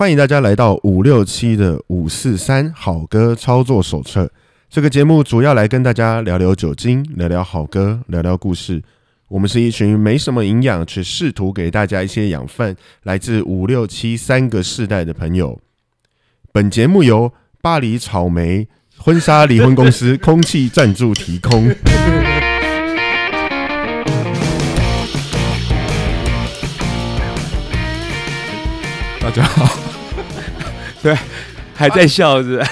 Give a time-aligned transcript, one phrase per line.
[0.00, 4.32] 欢迎大家来到五六七的五四三好歌操作手册。
[4.70, 8.82] 这个节目主要来跟大家聊聊酒精，聊聊好歌，聊聊故事。
[9.28, 15.60] 我们是一群没什么营养，却试图给大家一些养分，来自五六七三个世代的朋友。
[16.50, 17.30] 本节目由
[17.60, 21.70] 巴黎草莓婚纱离婚公司空气赞助提供。
[29.20, 29.89] 大家好，
[31.02, 31.16] 对，
[31.74, 32.62] 还在笑是？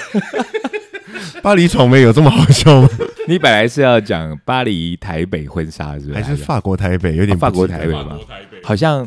[1.42, 2.88] 巴黎草莓有这么好笑吗？
[3.28, 6.14] 你本来是要讲巴黎台北婚纱是不是？
[6.14, 7.14] 还是法国台北？
[7.16, 8.18] 有点不法国台北吧？
[8.62, 9.04] 好像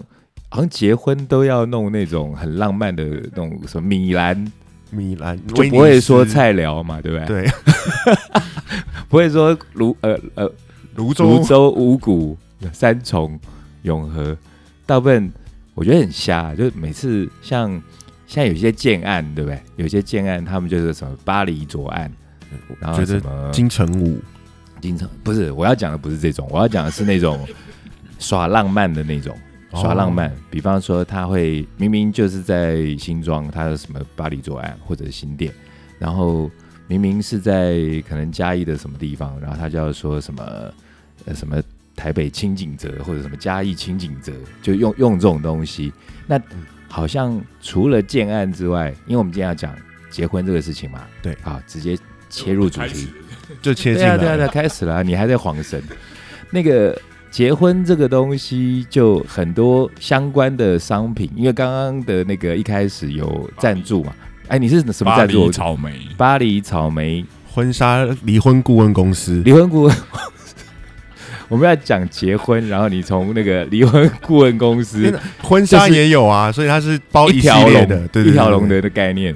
[0.49, 4.51] 好像结婚都要弄那种很浪漫的那种什么米兰，
[4.91, 7.43] 米兰就不会说菜寮嘛，对不对？
[7.43, 7.51] 对
[9.09, 10.51] 不会说泸呃呃
[10.95, 12.37] 泸州泸州、五谷、
[12.71, 13.37] 三重、
[13.83, 14.35] 永和，
[14.85, 15.31] 大部分
[15.75, 17.81] 我觉得很瞎，就是每次像
[18.31, 19.61] 现在有一些建案，对不对？
[19.75, 22.09] 有一些建案他们就是什么巴黎左岸，
[22.79, 24.21] 然后什么金城武
[24.79, 27.45] 金城不是，我要讲的不是这种，我要讲的是那种
[28.19, 29.35] 耍浪漫的那种，
[29.71, 30.31] 哦耍浪漫。
[30.49, 35.53] 比方说，他会明明就是在新庄，他的什么巴黎左岸或者新店，
[35.99, 36.49] 然后
[36.87, 37.75] 明明是在
[38.07, 40.41] 可能嘉义的什么地方，然后他就要说什么
[41.25, 41.61] 呃什么
[41.97, 45.91] 台北清景泽或者什么嘉义清景泽，就用用这种东西。
[46.25, 46.41] 那
[46.91, 49.73] 好像除了建案之外，因为我们今天要讲
[50.09, 51.97] 结婚这个事情嘛，对好，直接
[52.29, 53.07] 切入主题。
[53.61, 55.81] 就切进对啊，对啊，对啊，开始了啊、你还在晃神。
[56.51, 56.97] 那个
[57.29, 64.13] 结婚这个东西，就很多相关的商品，因为刚刚的那个一开始有赞助嘛。
[64.49, 65.51] 哎，你是什么赞助黎？
[65.51, 69.95] 草莓，巴黎草莓婚纱离婚顾问公司，离婚顾问。
[71.51, 75.13] 我们要讲结婚，然后你从那个离婚顾问公司
[75.43, 79.35] 婚纱也有啊，所以它是包一条龙的，对对，一条龙的的概念。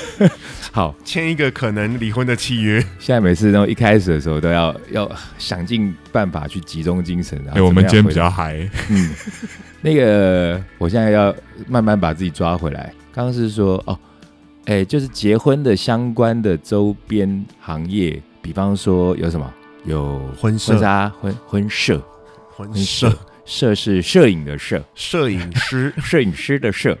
[0.70, 2.78] 好，签一个可能离婚的契约。
[2.98, 7.40] 现在每次都一开始的时候都要要想尽办法去集中精神。
[7.46, 9.10] 然哎，后我们今天比较嗨，嗯，
[9.80, 11.34] 那个我现在要
[11.66, 12.92] 慢慢把自己抓回来。
[13.10, 13.98] 刚刚是说哦，
[14.66, 19.50] 哎，就是结婚的相关的周边行业，比方说有什么？
[19.88, 22.02] 有婚摄婚纱、婚婚摄、
[22.54, 25.92] 婚婚摄摄，摄是摄影的摄，摄影师。
[26.02, 26.96] 摄影师的摄，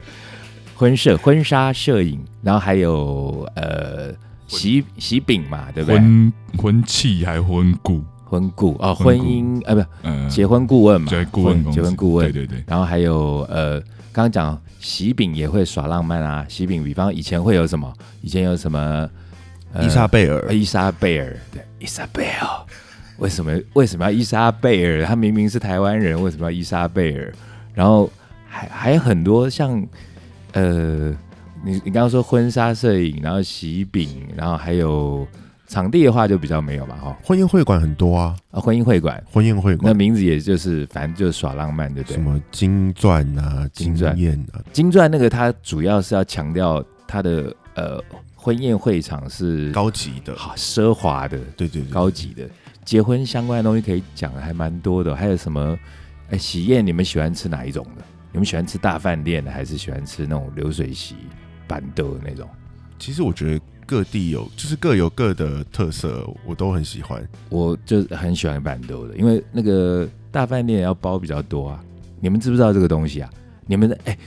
[0.74, 4.12] 婚摄、婚纱摄影，然后还有呃
[4.46, 5.98] 喜喜饼嘛，对不对？
[5.98, 13.80] 婚婚庆还婚顾，婚顾哦，婚姻呃不嗯，结婚顾问嘛，对顾问结婚顾问，对对对，然后还有呃，
[14.12, 16.46] 刚刚讲喜饼也会耍浪漫啊。
[16.48, 17.92] 喜饼，比方以前会有什么？
[18.22, 19.08] 以前有什么？
[19.72, 22.48] 呃伊莎贝尔，伊莎贝尔，对，伊莎贝尔。
[23.18, 25.04] 为什么为什么要伊莎贝尔？
[25.04, 27.32] 他明明是台湾人，为什么要伊莎贝尔？
[27.74, 28.08] 然后
[28.46, 29.84] 还还有很多像
[30.52, 31.10] 呃，
[31.64, 35.26] 你你刚刚说婚纱摄影，然后喜饼，然后还有
[35.66, 37.16] 场地的话就比较没有嘛哈。
[37.24, 42.22] 婚宴会馆很多啊，啊，婚宴会馆，婚宴会馆那名字也就是反正就是耍浪漫，对不对什？
[42.22, 48.00] 么金钻啊、金金钻燕啊，金钻那个，它主要是要强调它的呃
[48.40, 52.48] 婚宴会场是高级的，好奢华的、对对对，高级的。
[52.84, 55.76] 结婚相关的东西可以讲的还蛮多的，还有什么？
[56.30, 58.04] 哎，喜宴你们喜欢吃哪一种的？
[58.32, 61.16] 你们喜欢吃大饭店的，还是喜欢吃那种流水席、
[61.66, 62.48] 板豆的那种？
[62.98, 67.26] 其实我觉得各地有，就是各有各的特色，我都很喜欢。
[67.48, 71.82] 我就很喜欢板豆的，因为那个大饭店要包比较多啊。
[72.20, 73.30] 你们知不知道这个东西啊？
[73.66, 74.18] 你们的哎，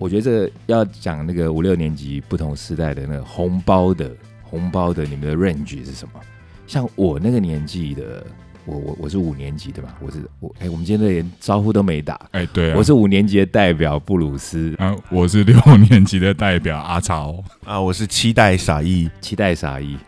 [0.00, 4.10] 我觉得这个要讲那个五六年级不同时代的那个红包的
[4.42, 6.20] 红包的，你们的 range 是什么？
[6.66, 8.24] 像我那个年纪的，
[8.64, 19.98] 我我我是五年级的嘛，我是我哎，我们今天连招呼都没打，哎对啊，我是五年级的代表布鲁斯，啊，我是六年级的代表阿超，啊，我是期待傻义，期待傻一，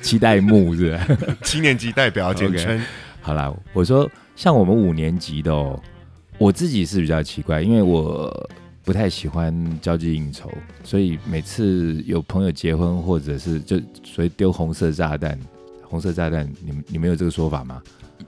[0.00, 1.06] 期待木是吧？
[1.44, 2.82] 七年级代表简称。
[3.20, 5.78] 好啦，我说像我们五年级的哦，
[6.38, 8.50] 我自己是比较奇怪，因为我
[8.88, 10.50] 不太喜欢交际应酬，
[10.82, 15.38] 所以每次有朋友结婚或者是就所以丢红色炸弹，
[15.82, 17.82] 红色炸弹，你们你们有这个说法吗？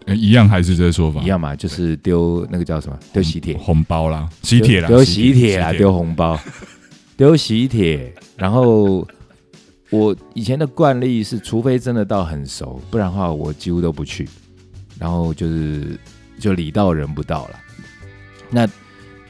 [0.04, 2.98] 呃一样还是这个说法，一样嘛，就是丢那个叫什么？
[3.10, 6.38] 丢喜帖，红包啦，喜帖啦，丢喜帖啦，喜丢红包，
[7.16, 8.14] 丢喜帖。
[8.36, 9.08] 然后
[9.88, 14.28] 我以前的惯例是，除非真的到很熟，不然的话我几乎都不去。
[14.98, 15.98] 然后就是
[16.38, 17.58] 就礼到人不到了。
[18.50, 18.68] 那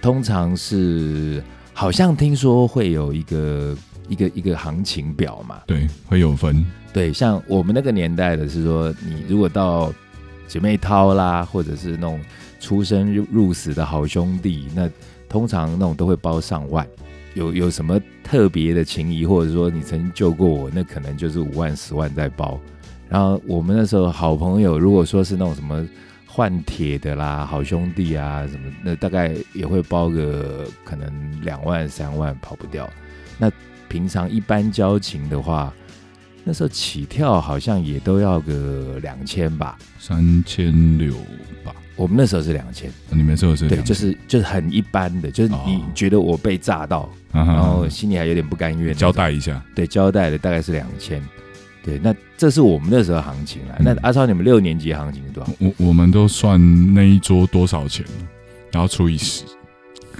[0.00, 1.42] 通常是
[1.72, 3.76] 好像听说会有一个
[4.08, 9.92] 一个一个行情表嘛，对，会有分，对，像我们那个年代的是说，你如果到
[10.48, 12.20] 姐妹淘啦，或者是那种
[12.58, 14.90] 出生入入死的好兄弟，那
[15.28, 16.86] 通常那种都会包上万，
[17.34, 22.58] 有有什么特别的情谊，或者说你曾经救过我，那可能就是五万、十万在包。
[23.08, 25.86] 然后我们那时候好朋友，如果说是那种什么
[26.32, 32.88] 换铁的啦、好兄弟啊什么，那大概也会包个可能两万、三万跑不掉。
[33.36, 33.50] 那
[33.88, 35.74] 平常一般交情的话，
[36.44, 39.76] 那时候起跳好像也都要个两千吧。
[39.98, 41.14] 三千六
[41.64, 41.74] 吧。
[41.96, 51.20] 我们那时候是两千，你们时候是对，就是就是很一般的，就是你哦觉得我被炸到，然后心里还有点不甘愿，交代一下，对交代的大概是两千。
[51.82, 53.74] 对，那这是我们那时候行情啦。
[53.78, 55.52] 嗯那阿超，你们六年级行情是多少？
[55.58, 56.60] 我我们都算
[56.94, 58.04] 那一桌多少钱，
[58.70, 59.44] 然后除以十。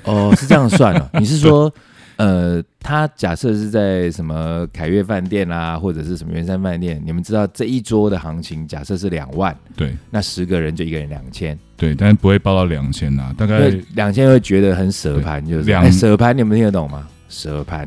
[0.05, 1.11] 哦，是这样算啊。
[1.21, 1.71] 你是说，
[2.17, 17.07] 呃，他假设是在什么凯悦饭店啦，或者是什么圆山饭店，你们知道这一桌的行情假设是两万，对那十个人就一个人两千，对，但是不会报到两千呐，大概为两千会觉得很舍盘，就是两哎舍盘，你们听得懂吗？
[17.29, 17.87] 舍盘，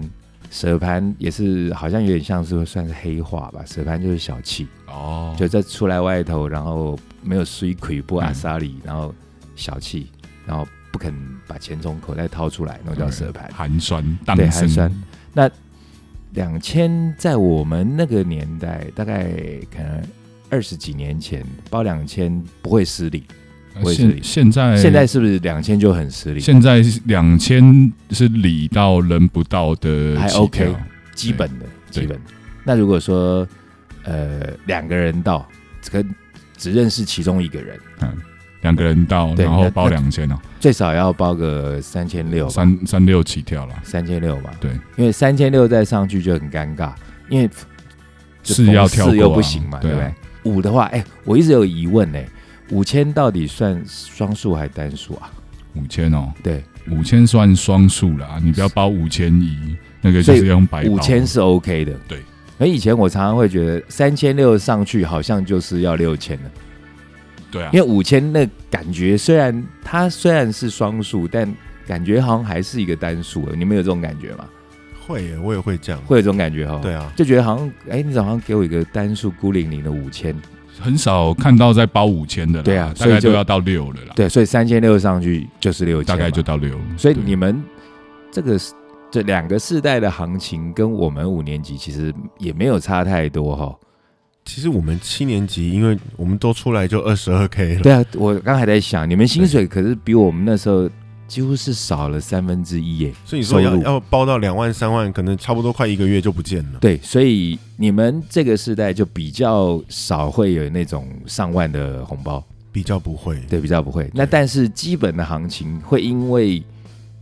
[0.54, 9.12] 舍盘也是好像有点像是算是黑化吧，舍盘就是小气，哦，就在出来外头，然后没有水亏不阿嗯萨里，然后
[9.56, 10.12] 小气，
[10.46, 11.12] 然后不肯
[11.48, 13.50] 把钱从口袋掏出来，那叫舍盘。
[13.52, 15.04] 寒酸荡对，寒酸。
[15.34, 15.50] 那
[16.34, 19.34] 两千在我们那个年代，大概
[19.76, 20.04] 可能
[20.52, 23.24] 二十几年前包两千不会失礼，
[23.94, 26.40] 现现在现在是不是两千就很失礼？
[26.40, 30.76] 现在两千是礼到人不到的还起 OK
[31.16, 32.24] 基本的，基本的。
[32.64, 33.48] 那如果说
[34.04, 35.48] 呃两个人到，
[35.82, 36.10] 这个
[36.56, 38.10] 只认识其中一个人，嗯，
[38.62, 44.50] 两个人到，然后包那两千哦，最少要包个三千六，三三六起跳了，三千六嘛。
[44.60, 46.92] 对，因为三千六再上去就很尴尬，
[47.30, 47.50] 因为
[48.42, 50.14] 就是要跳四又不行嘛，对不对？
[50.44, 52.28] 五的话，哎，我一直有疑问哎，
[52.74, 55.32] 五千到底算双数还单数啊？
[55.76, 61.94] 五千哦，对，五千算双数啦，你不要包五千一，那个就是用白包五千是 OK 的。
[62.08, 62.20] 对，
[62.58, 66.52] 而以前我常常会觉得三千六上去好像就是要六千了，
[67.52, 71.52] 对啊因，为五千那感觉虽然它虽然是双数，但
[71.86, 73.48] 感觉好像还是一个单数。
[73.56, 74.46] 你们有这种感觉吗？
[75.06, 76.02] 会耶，我也会这样。
[76.06, 76.80] 会有这种感觉哈？
[76.82, 80.36] 对，啊，就觉得好像哎，你好像给我一个单数孤零零的五千，
[80.80, 86.44] 很少看到在包五千的啦，对啊所以就大概都要到六了啦，对，所以三千六上去就是六千，大概就。
[86.44, 87.64] 到六，所以对你们
[88.30, 88.60] 这个
[89.10, 93.74] 这两个世代的行情跟我们五年级其实也没有差太多哈。
[94.44, 100.90] 其实我们七年级，因为我们都出来就二十二 K 了，对啊，我刚还在想，你们薪水可是比我们那时候
[101.34, 103.12] 几乎是少了三分之一耶。
[103.26, 106.80] 所以你说要要包到两万三万，可能差不多快一个月就不见了。
[106.80, 113.40] 对，所以你们这个时代就比较少会有那种上万的红包，比较不会。
[113.50, 114.08] 对，比较不会。
[114.14, 116.62] 那但是基本的行情会因为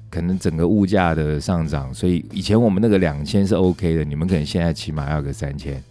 [0.09, 5.81] 可能整个物价的上涨，所以以前我们那个两千是 OK 的，你们可能现在起码要个三千。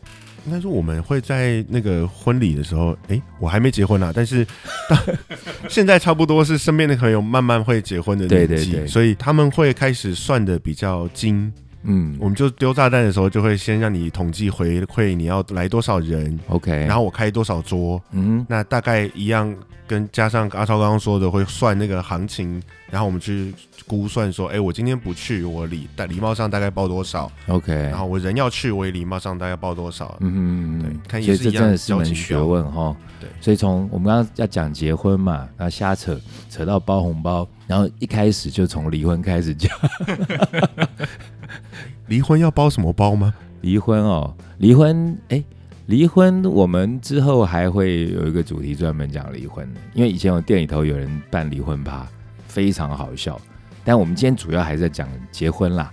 [0.46, 4.44] 应该说我们会在那个婚礼的时候，哎、我还没结婚啊，但是
[4.88, 4.96] 到
[5.68, 11.52] 现在差不多是身边的朋友慢慢会结婚的年纪，所以他们会开始算的比较精。
[11.82, 12.16] 嗯。
[12.20, 18.44] 我们就丢炸弹的时候，就会先让你统计回馈你要来多少人，，OK，然后我开多少桌，嗯。
[18.48, 19.54] 那大概一样，
[19.90, 23.52] 跟加上阿超刚刚说的，会算那个行情，然后我们去
[23.88, 30.16] 估算说，哎、我今天不去，我礼大礼貌上大概报多少，，OK，然后我人要去，我也礼貌上大概报多少。
[30.20, 30.38] 嗯嗯
[30.78, 32.96] 嗯，对嗯看也是一样所以这真的是门学问哈。
[33.18, 36.16] 对所以从我们刚刚要讲结婚嘛，然后瞎扯
[36.48, 39.76] 扯到包红包，然后一开始就从离婚开始讲。
[42.06, 43.34] 离婚要包什么包吗？
[43.62, 45.42] 离婚哦，离婚，哎，
[45.90, 52.06] 离婚，我们之后还会有一个主题专门讲离婚，因为以前我店里头有人办离婚趴，
[52.46, 53.36] 非常好笑。
[53.82, 55.92] 但我们今天主要还是在讲结婚啦。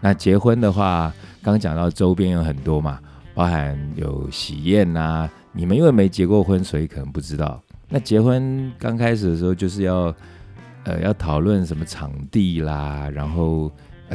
[0.00, 3.00] 那结婚的话，刚讲到周边有很多嘛，
[3.34, 7.60] 包含有喜宴呐、你们因为没结过婚，所以可能不知道。
[7.88, 10.14] 那结婚刚开始的时候，就是要
[10.84, 13.72] 呃要讨论什么场地啦，然后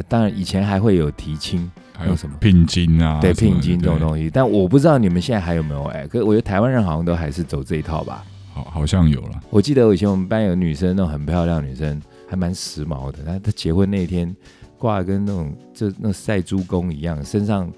[0.08, 8.24] 当然以前还会有提亲，还有有什么聘金啊，对聘金这种对东西，但我不知道你们现在还有没有哎、可是我觉得台湾人好像都还是走这一套吧。
[8.54, 13.18] 好好像有了，我记得我以前我们班有女生，那种很漂亮的女生，还蛮时髦的。
[13.24, 14.34] 她她结婚那天
[14.78, 17.68] 挂的跟那种就那赛猪公一样，身上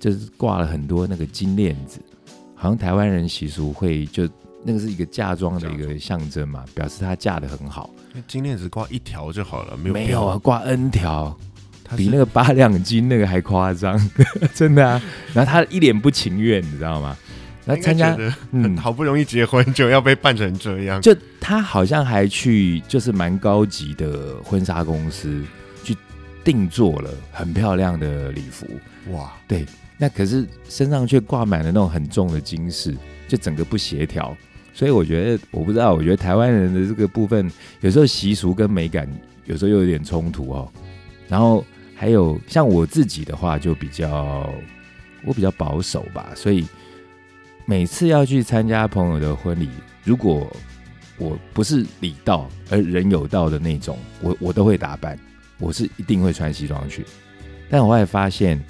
[0.00, 2.00] 就是挂了很多那个金链子，
[2.54, 4.28] 好像台湾人习俗会就
[4.62, 7.88] 那个是一个嫁妆的一个象征嘛，表示她嫁的很好。
[8.26, 11.34] 金链子挂一条就好了，没有没有啊，，挂 N 条，
[11.94, 14.10] 比那个八两金那个还夸张，
[14.54, 15.02] 真的啊。
[15.34, 17.16] 然后他一脸不情愿，你知道吗？
[17.66, 18.16] 然后参加
[18.52, 25.42] 嗯，好不容易结婚就要被办成这样，就他好像还去就是蛮高级的婚纱公司
[25.82, 25.96] 去
[26.44, 28.66] 定做了很漂亮的礼服，
[29.10, 29.66] 哇，对
[29.98, 34.36] 那可是身上却挂满了那种很重的金饰，就整个不协调。
[34.72, 37.50] 所以我觉得，我不知道，我觉得台湾人的这个部分，
[37.80, 39.08] 有时候习俗跟美感
[39.46, 40.70] 有时候又有点冲突哦。
[41.26, 41.64] 然后
[41.96, 44.48] 还有像我自己的话，就比较
[45.24, 46.64] 我比较保守吧，所以
[47.64, 49.70] 每次要去参加朋友的婚礼，
[50.04, 50.54] 如果
[51.18, 55.18] 我不是礼到而人有道的那种，我我都会打扮，
[55.58, 57.04] 我是一定会穿西装去。
[57.70, 58.62] 但我后来发现，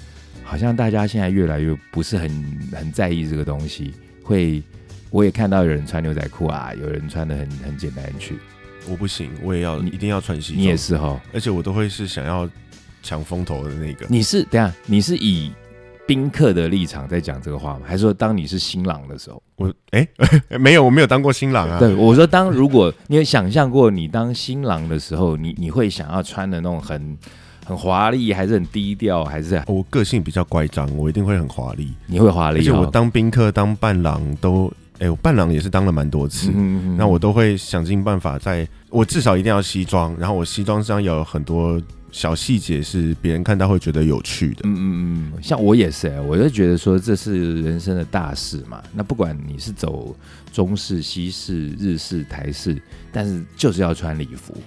[0.43, 2.29] 好像大家现在越来越不是很
[2.71, 3.93] 很在意这个东西，
[4.23, 4.63] 会
[5.09, 8.37] 我也看到有人穿牛仔裤啊，有人穿的很很简单去，
[8.89, 12.49] 我不行，我也要你一定要穿西装，你也，是哈，而且我都会是想要
[13.07, 14.05] 抢风头的那个。
[14.09, 15.49] 你是等下你是以
[16.05, 17.81] 宾客的立场在讲这个话吗？
[17.85, 19.41] 还是说当你是新郎的时候？
[19.55, 20.05] 我哎、
[20.59, 21.79] 没有，我没有当过新郎啊。
[21.79, 27.17] 对，我说当如果你有想象过你当新郎的时候，你你会想要穿的那种很
[27.65, 32.61] 很华丽，还是很低调，还是我个性比较乖张，我一定会很华丽，你会华丽、哦？
[32.61, 36.49] 而且我当宾客、当伴郎都，哎、我伴郎也是当了蛮多次。
[36.51, 41.81] 嗯嗯嗯那我都会想尽办法在，我至少一定要西装，然后我西装上有很多
[42.17, 44.61] 小细节是别人看到会觉得有趣的。
[44.63, 48.81] 嗯嗯嗯，像我也是、欸，我就觉得说这是人生的大事嘛。
[48.91, 50.15] 那不管你是走
[50.51, 52.81] 中式、西式、日式、台式，
[53.11, 54.57] 但是就是要穿礼服。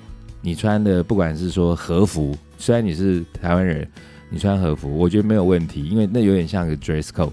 [0.40, 3.84] 你穿的不管是说和服，虽然你是台湾人，
[4.28, 7.32] 你穿和服，我觉得没有问题，因为那有点像个 dress code，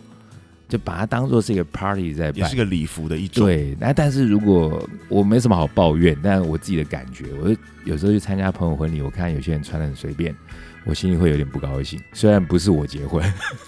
[0.68, 2.56] 就把它当做是一个 party 在办也是。
[2.56, 3.46] 个礼服的一种。
[3.46, 7.56] 对，那但是如果我没什么好抱怨，但我自己的感觉，我就
[7.86, 10.36] 有时候去参加朋友婚礼，我看有些人穿的很随便，
[10.86, 12.00] 我心里会有点不高兴。
[12.14, 13.24] 虽然不是我结婚，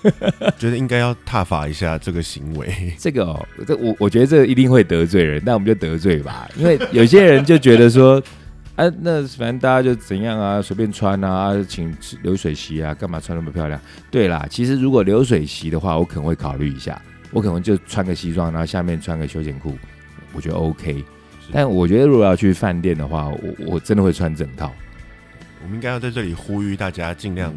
[0.58, 2.94] 觉得应该要踏伐一下这个行为。
[2.98, 8.22] 这个哦，这我我觉得这个一定会得罪人，但我们就得罪吧，因为有些人就觉得说，
[8.80, 11.94] 啊，那反正大家就怎样啊，随便穿啊，请
[12.24, 13.78] 流水席啊，干嘛穿那么漂亮？
[14.10, 19.78] 对啦，其实如果流水席的话，我可能会考虑一下，我可能就穿个西装，然后下面穿个休闲裤，
[20.32, 21.04] 我觉得 OK。
[21.52, 24.72] 但我觉得如果要去饭店的话，我我真的会穿整套
[25.62, 27.54] 我们应该要在这里呼吁大家，尽量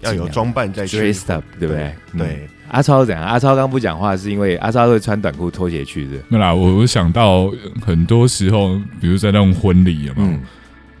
[0.00, 0.98] 要有装扮再去。
[1.12, 1.92] dressed up，对不对？
[2.12, 3.24] 嗯对，阿超怎样？
[3.24, 6.12] 阿超刚不讲话是因为阿超会穿短裤拖鞋去的。
[6.28, 7.50] 那啦，我我想到
[7.84, 10.40] 很多时候，比如在那种婚礼有没有、嗯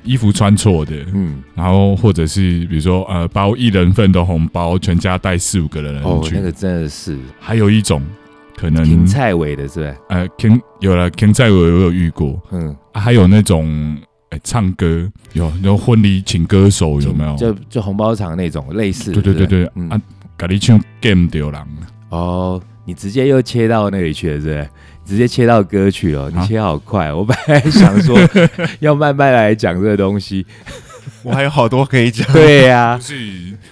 [0.06, 8.00] 衣服穿错的，嗯，然后或者是比如说呃包一人份的红包，全家带四五个人哦，去，那个真的是还有一种
[8.56, 9.96] 可能芹菜尾的，是不是？
[10.10, 13.98] 呃 King 有了 King 在我我有遇过、嗯，啊还有那种
[14.36, 17.34] 哎、唱歌有然后婚礼请歌手有没有？
[17.36, 20.00] 就就红包场那种类似的，对对对对嗯啊，
[20.36, 21.66] 咖喱唱 game 丢狼，
[22.10, 24.68] 哦，你直接又切到那里去了，是不是？
[25.06, 27.12] 直接切到歌曲了，你啊切好快。
[27.12, 28.18] 我本来想说
[28.80, 30.44] 要慢慢来讲这个东西，
[31.22, 32.26] 我还有好多可以讲。
[32.32, 33.14] 对呀、不是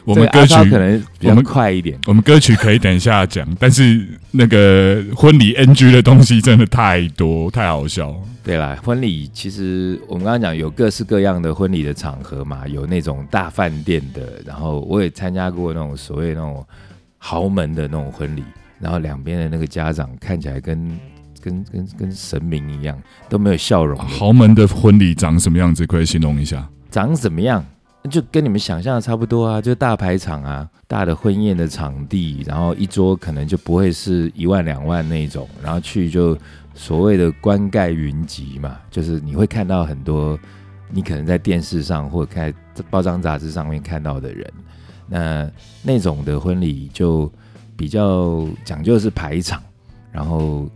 [0.05, 1.99] 我们歌曲可能比较我们快一点。
[2.07, 8.15] 我们歌曲可以等一下讲，但是那个婚礼 NG 的东西真的太多，太好笑。
[8.43, 16.65] 对啦，婚礼其实我们刚刚讲有各式各样的婚礼的场合嘛，有那种大饭店的，然后我也参加过那种所谓那种
[17.17, 18.45] 豪门的那种婚礼，
[18.79, 20.99] 然后两边的那个家长看起来跟
[21.41, 22.99] 跟跟跟神明一样，
[23.31, 25.87] 都没有笑容的，豪门的婚礼长什么样子？
[25.87, 26.69] 可以形容一下？
[26.95, 27.65] 长怎么样？
[28.09, 36.39] 就跟你们想象的差不多啊，就大排场啊，大的婚宴的场地，然后一桌可能就不会是一万两万那种，然后去就
[36.73, 40.39] 所谓的冠盖云集嘛，就是你会看到很多
[40.89, 42.55] 你可能在电视上或者看
[42.91, 44.53] 包装杂志上面看到的人，
[45.09, 45.51] 那
[45.83, 47.29] 那种的婚礼就
[47.77, 49.61] 比较讲究是排场，
[50.13, 50.71] 然后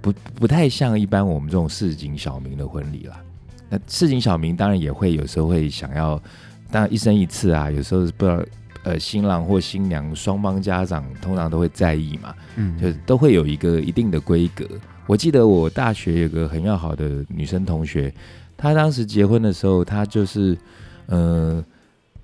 [0.00, 3.20] 不不太像一般我们这种市井小民的婚礼啦。
[3.74, 6.20] 那市井小民当然也会有时候会想要，
[6.70, 8.40] 当然一生一次啊，有时候不知道
[8.84, 14.64] 呃新郎或新娘双方家长通常都会在意嘛，嗯，就都会有一个一定的规格。
[15.06, 18.12] 我记得我大学有个很要好的女生同学，
[18.56, 20.56] 她当时结婚的时候，她就是
[21.06, 21.56] 呃，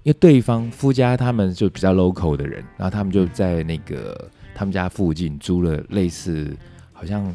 [0.02, 6.56] 因为对方夫家他们就比较 local 的人，然后他们就在那个他们家附近租了类似
[6.92, 7.26] 好像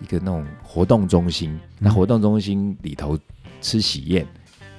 [0.00, 3.18] 一个那种活动中心，那活动中心里头
[3.60, 4.26] 吃喜宴，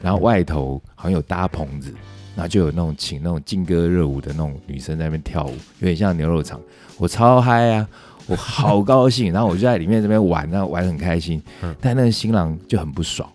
[0.02, 1.94] 然后外头好像有搭棚子，
[2.36, 6.60] 然后就有那种请那种劲歌热舞的那种女生在那边跳舞，有点像牛肉场，
[6.98, 7.88] 我超嗨啊！
[8.28, 11.76] 我好高兴， 然后我就在里面这边玩，然后玩得很开心嗯。
[11.82, 13.28] 但那个新郎就很不爽，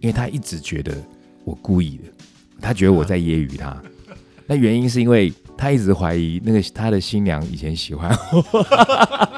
[0.00, 0.96] 因为他一直觉得
[1.44, 2.04] 我故意的，
[2.60, 3.76] 他觉得我在揶揄他。
[4.46, 8.66] 那原因是因为他一直怀疑那个他的新娘以前喜欢我，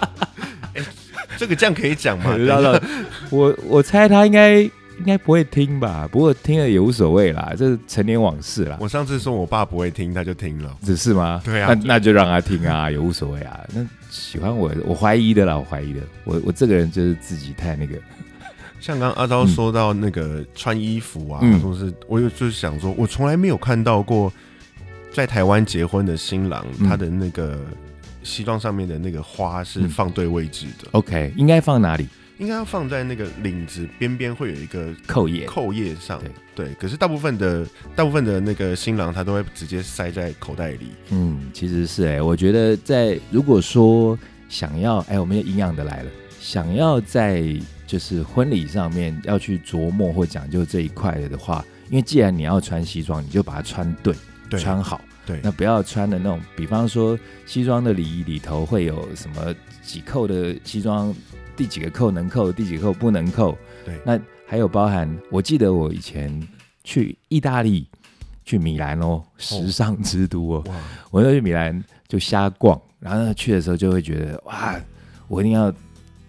[1.37, 2.37] 这个这样可以讲吗？
[3.31, 6.09] 我我猜他应该应该不会听吧？
[6.12, 8.76] 不过听了也无所谓啦，这是陈年往事啦。
[8.80, 10.76] 我上次说我爸不会听，他就听了。
[10.83, 11.40] 只是吗？
[11.45, 13.61] 对啊那那就让他听啊， 也无所谓啊。
[13.75, 16.00] 那喜欢我，我怀疑的啦，我怀疑的。
[16.25, 17.97] 我我这个人就是自己太那个，
[18.78, 24.33] 像刚刚阿昭说到那个穿衣服啊，嗯都是我有就是想说，我从来没有看到过
[25.12, 27.59] 在台湾结婚的新郎，嗯他的那个
[28.23, 32.07] 西装上面的那个花是嗯放对位置的，OK，应该放哪里？
[32.40, 35.44] 应该要放在那个领子边边会有一个扣叶。
[35.44, 36.18] 扣叶上。
[36.54, 40.88] 对对，可是大部分的大部分的那个新郎他都会直接塞在口袋里。
[41.11, 44.18] 嗯，其实是哎、我觉得在如果说
[44.49, 47.44] 想要哎、我们营养的来了，想要在
[47.87, 54.14] 就是婚礼上面要去琢磨或讲究这一块的话，因为既然你要穿西装，你就把它穿对，
[54.49, 54.99] 对，穿好。
[55.26, 57.16] 对那不要穿的那种，比方说
[57.47, 61.14] 西装的礼仪里头会有什么几扣的西装，
[61.61, 63.55] 第几个扣能扣，第几个扣不能扣。
[63.85, 66.43] 对那还有包含，我记得我以前
[66.83, 67.87] 去意大利，
[68.47, 70.75] 去米兰哦，时尚之都哦，哇，
[71.11, 74.75] 我那去米兰就瞎逛，然后呢去的时候就会觉得哇，
[75.29, 75.71] 我一定要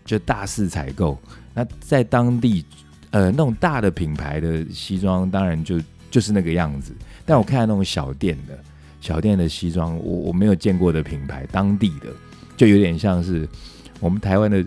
[0.03, 1.17] 就大肆采购。
[1.53, 2.65] 那在当地，
[3.11, 6.93] 呃，那种大的品牌的西装，当然就就是那个样子。
[7.25, 8.59] 但我看那种小店的
[8.99, 12.07] 小店的西装，我我没有见过的品牌，当地的
[12.57, 13.47] 就有点像是
[14.01, 14.61] 我们台湾的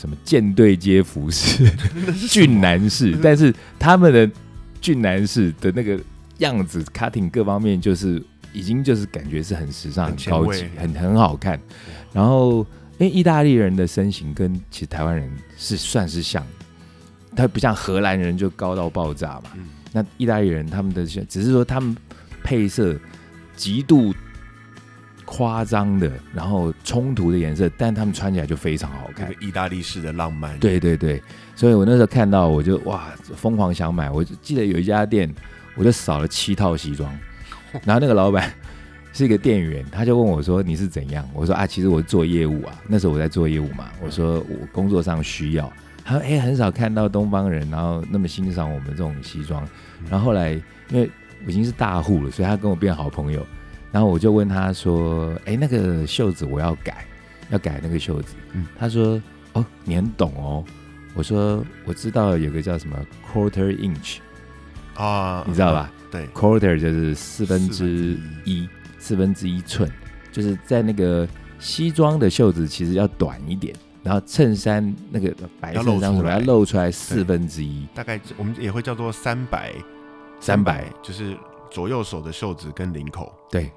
[0.00, 1.70] 什么舰队街服饰、
[2.30, 4.30] 俊男士，但是他们的
[4.80, 6.00] 俊男士的那个
[6.38, 8.22] 样子、cutting 各方面，就是
[8.54, 11.60] 已经就是感觉是很时尚、很很高级、很很好看。
[12.14, 12.66] 然后，
[12.98, 19.50] 因为意大利人的身形跟其实台湾人是算是像的，他不像荷兰人就高到爆炸嘛。
[19.54, 19.68] 嗯。
[19.92, 21.94] 那意大利人他们的只是说他们
[22.42, 22.98] 配色
[23.54, 24.14] 极度
[25.32, 29.32] 夸张的，然后冲突的颜色，但他们穿起来就非常好看。
[29.40, 31.22] 意大利式的浪漫。，对对对，
[31.54, 35.32] 所以我那时候看到我就哇疯狂想买，我就记得有一家店，
[35.76, 37.16] 我就少了七套西装，
[37.86, 38.52] 然后那个老板
[39.12, 41.24] 是一个店员，他就问我说你是怎样？
[41.32, 45.72] 我说啊，其实我是做业务啊，那时候我在做业务嘛，我说我工作上需要。
[46.04, 49.64] 他说哎、很少看到东方人，然后那么欣赏我们这种西装。
[50.10, 50.54] 然后后来
[50.88, 51.08] 因为
[51.46, 53.46] 我已经是大户了，所以他跟我变好朋友。
[53.92, 57.04] 然后我就问他说：“哎，那个袖子我要改，
[57.50, 58.34] 要改那个袖子。
[58.52, 58.66] 嗯。
[58.78, 59.20] 他说
[59.54, 60.64] ：“哦，你很懂哦。”
[61.14, 62.96] 我说：“我知道有个叫什么
[63.32, 64.18] quarter inch，
[64.94, 65.92] 啊，你知道吧？
[66.10, 69.60] 对，quarter 就是四分之一，四分之一。
[69.62, 69.90] 寸，
[70.30, 71.26] 就是在那个
[71.58, 73.74] 西装的袖子其实要短一点，
[74.04, 76.90] 然后衬衫那个白衬衫什么要露出来。
[76.92, 79.72] 四分之一，大概我们也会叫做三百，
[80.38, 81.36] 三百，就是
[81.70, 83.32] 左右手的袖子跟领口。
[83.50, 83.70] 对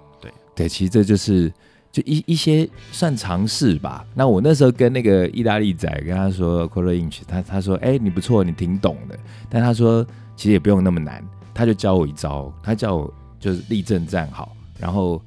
[0.55, 1.51] 对对，其实这就是
[1.91, 4.05] 就一一些算尝试吧。
[4.13, 9.17] 那我那时候跟那个意大利仔跟他说 inch，他他说哎、你不错，你挺懂的，
[9.49, 15.21] 但他说其实也不用那么难，他就教我一招，他叫我就是立正站好，然后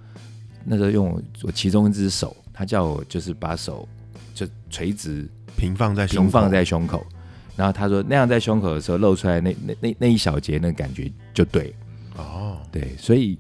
[0.65, 3.89] 那时候用我我其中一只手，他叫我就是把手
[4.35, 7.07] 就垂直平放在胸放在胸口，
[7.55, 11.75] 然后他说那样在胸口的时候露出来那那那那一小节那感觉就对。
[12.17, 13.39] 哦，对，所以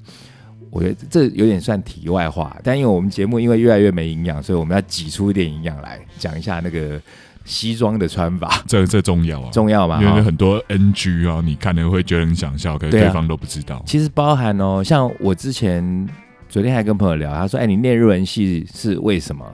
[0.76, 7.00] 我觉得这有点算题外话，但因为我们节目因为越来越没营养，所以我们要挤出一点营养来讲一下那个
[7.46, 10.02] 西装的穿法， 这这重要啊，重要吗？
[10.02, 13.82] 因为很多 NG 啊，你看了会觉得很想笑，可是对方都不知道。
[13.86, 16.06] 其实包含哦，像我之前
[16.48, 19.44] 昨天还跟朋友聊，他说：“哎，你念日文系是为什么？”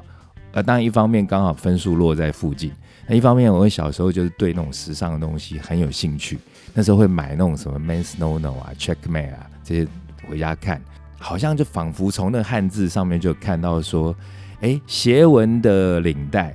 [0.52, 2.70] 呃，当然一方面刚好分数落在附近，
[3.06, 6.38] 那一方面我小时候就是对那种时尚的东西很有兴趣，
[6.74, 9.86] 那时候会买那种什么 Men's No No 啊、Checkmate 啊这些
[10.28, 10.78] 回家看，
[11.22, 14.14] 好像就仿佛从那个汉字上面就看到说，
[14.60, 16.52] 哎，斜纹的领带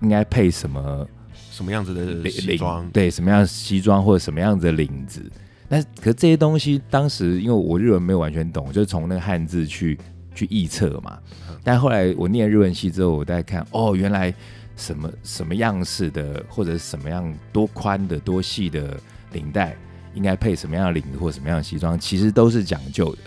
[0.00, 2.88] 应该配什么什么样子的西装？
[2.90, 5.22] 对什么样的西装或者什么样子的领子。
[5.68, 9.98] 那可这些东西当时因为我日文没有完全懂，我就从那个汉字去
[10.34, 11.18] 去臆测嘛。
[11.62, 14.34] 但后来我念日文系之后，我再看哦，原来
[14.76, 18.98] 什么什么样式的或者是什么样多宽的多细的
[19.32, 19.76] 领带
[20.14, 23.18] 应该配什么样的领子或什么样的西装，其实都是讲究的。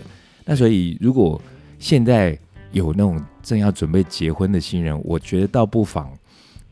[0.44, 1.40] 那所以如果
[1.78, 2.38] 现在
[2.72, 6.10] 有那种正要准备结婚的新人，我觉得倒不妨。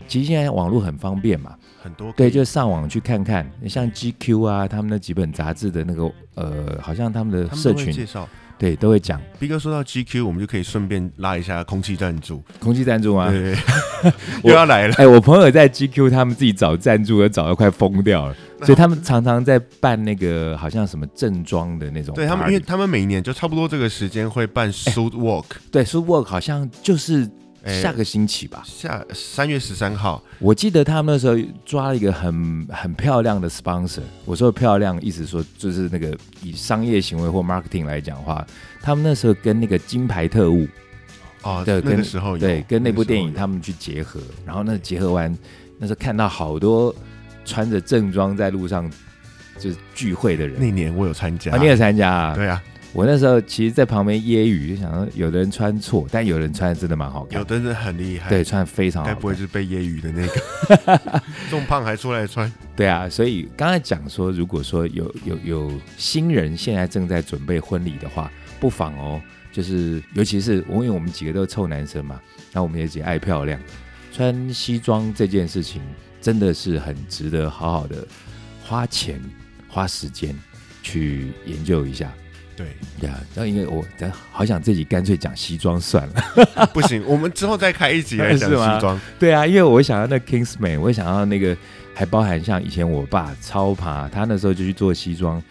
[0.09, 8.29] 其实现在网络很方便嘛，很多对，就上网去看看，像 GQ 啊，他们那几本杂志的那个呃，好像他们的社群介绍。
[8.63, 12.41] 对都会讲逼哥说到 GQ，我们就可以顺便拉一下空气赞助。
[12.61, 13.29] 空气赞助吗？
[14.45, 14.95] 又要来了。
[14.99, 22.15] 哎、我朋友在 GQ 他们自己找赞助，都找的快疯掉了，所以他们常常在办那个好像什么正装的那种。
[22.15, 27.29] 对他们，因为他们每年就差不多这个时间会办 suit walk，对 s u w o r k 好像就是哎
[27.65, 28.63] 下个星期吧。
[28.65, 34.01] 下三月十三号，我记得他们那时候抓了一个很很漂亮的 sponsor。
[34.25, 38.47] 我说漂亮，意思说就是那个以商业行为或 marketing 来讲的话，
[38.81, 40.67] 他们那时候跟那个金牌特务
[41.43, 45.37] 哦，对跟个时候有对跟那部电影他们去结合，然后那结合完，
[45.79, 46.95] 那时候看到好多
[47.45, 48.91] 穿着正装在路上
[49.59, 52.35] 就是聚会的人那年我有参加，啊，你也参加啊？
[52.35, 52.63] 对啊，
[52.95, 59.15] 我那时候其实，在旁边揶揄，就想说有的人穿错，但有人穿的真的蛮好看有，的人很厉害，对，，穿的非常好看。
[59.15, 61.23] 该不会是被揶揄的那个？
[61.51, 62.53] 这么胖还出来穿？
[62.77, 69.19] 对啊，所以刚才讲说，如果说有有有新人现在正在准备婚礼的话，不妨哦，
[69.51, 72.21] 就是尤其是我因为我们几个都是臭男生嘛，
[72.53, 73.59] 然后我们也也爱漂亮，
[74.13, 75.81] 穿西装这件事情
[76.21, 78.07] 真的是很值得好好的
[78.63, 79.19] 花钱
[79.67, 80.39] 花时间
[80.83, 82.13] 去研究一下。
[82.57, 86.69] 对，对啊，然后因为我真好想自己干脆讲西装算了。
[86.75, 89.01] 不行，我们之后再开一集来讲西装。
[89.19, 91.57] 对啊，因为我想要那 Kingsman，我想要那个，
[91.95, 95.43] 还包含像以前我爸超爬，他那时候就去做西装，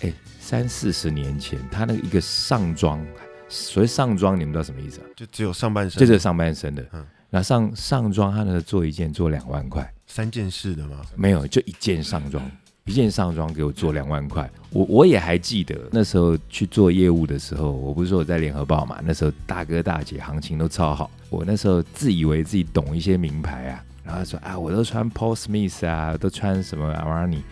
[0.00, 3.04] 哎，三四十年前，他那个一个上装，
[3.48, 5.04] 所谓上装，你们知道什么意思啊？
[5.16, 11.02] 就只有上半身，就是上半身的，嗯那上上装，他那个做一件做两万块，三件式的吗？
[11.14, 12.42] 没有，就一件上装，
[12.88, 14.50] 一件上装给我做两万块。
[14.70, 27.42] 我我也还记得那时候去做业务的时候，我不是说我在联合报嘛，那时候大哥大姐行情都超好，我那时候自以为自己懂一些名牌啊，然后说啊，我都穿 Paul Smith 啊，都穿什么 Armani，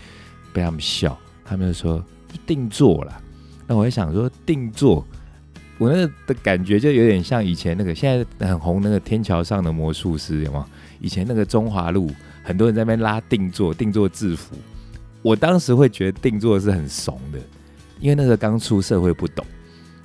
[0.53, 2.05] 被他们笑，他们就说
[2.46, 3.22] 定做了。
[3.66, 5.07] 那我也想说定做。
[5.79, 10.66] 我那个的感觉就有点像以前那个现在很红那个天桥上的魔术师，有吗？
[11.01, 12.11] 以前那个中华路
[12.42, 14.57] 很多人在那边拉定做，定做制服。
[15.26, 17.40] 我当时会觉得定做是很怂的，
[17.98, 19.44] 因为那时候刚出社会不懂。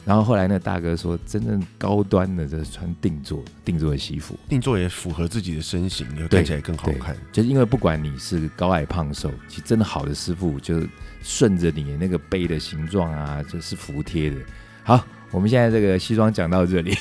[0.03, 7.15] 然后后来那大哥说，真正高端的就是穿定做定做的西服，定做也符合自己的身形，也看起来更好看。
[7.31, 10.81] 就是因为不管你是高矮胖瘦，其实真的好的师傅就
[11.21, 14.37] 顺着你那个背的形状啊，就是服帖的。
[14.81, 16.97] 好，我们现在这个西装讲到这里，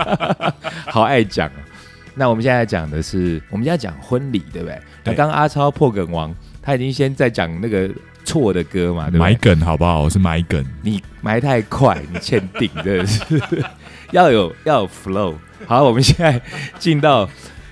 [0.92, 1.64] 好爱讲啊。
[2.14, 4.78] 那我们现在讲的是，我们现在讲婚礼，对不对？
[5.02, 6.34] 那刚刚阿超破梗王，
[6.68, 7.88] 他已经先在讲那个
[8.26, 9.54] 错的歌嘛，对不买对？
[9.54, 10.02] 梗好不好？
[10.02, 13.22] 我是买梗，你埋太快，你欠定，真的是
[14.12, 15.34] 要有要有 flow。
[15.64, 16.38] 好，我们现在
[16.78, 17.26] 进到，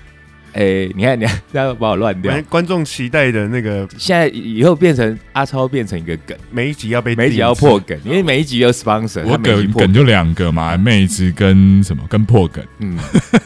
[0.53, 2.41] 哎，你看，你看，不要把我乱掉反。
[2.41, 12.97] 正观众期待的那个现在以后变成阿超变成一个梗，每一集要被每一集要制破梗，因为每一集有 sponsor，我他每一集破梗梗就两个嘛，妹子跟什么跟破梗，嗯，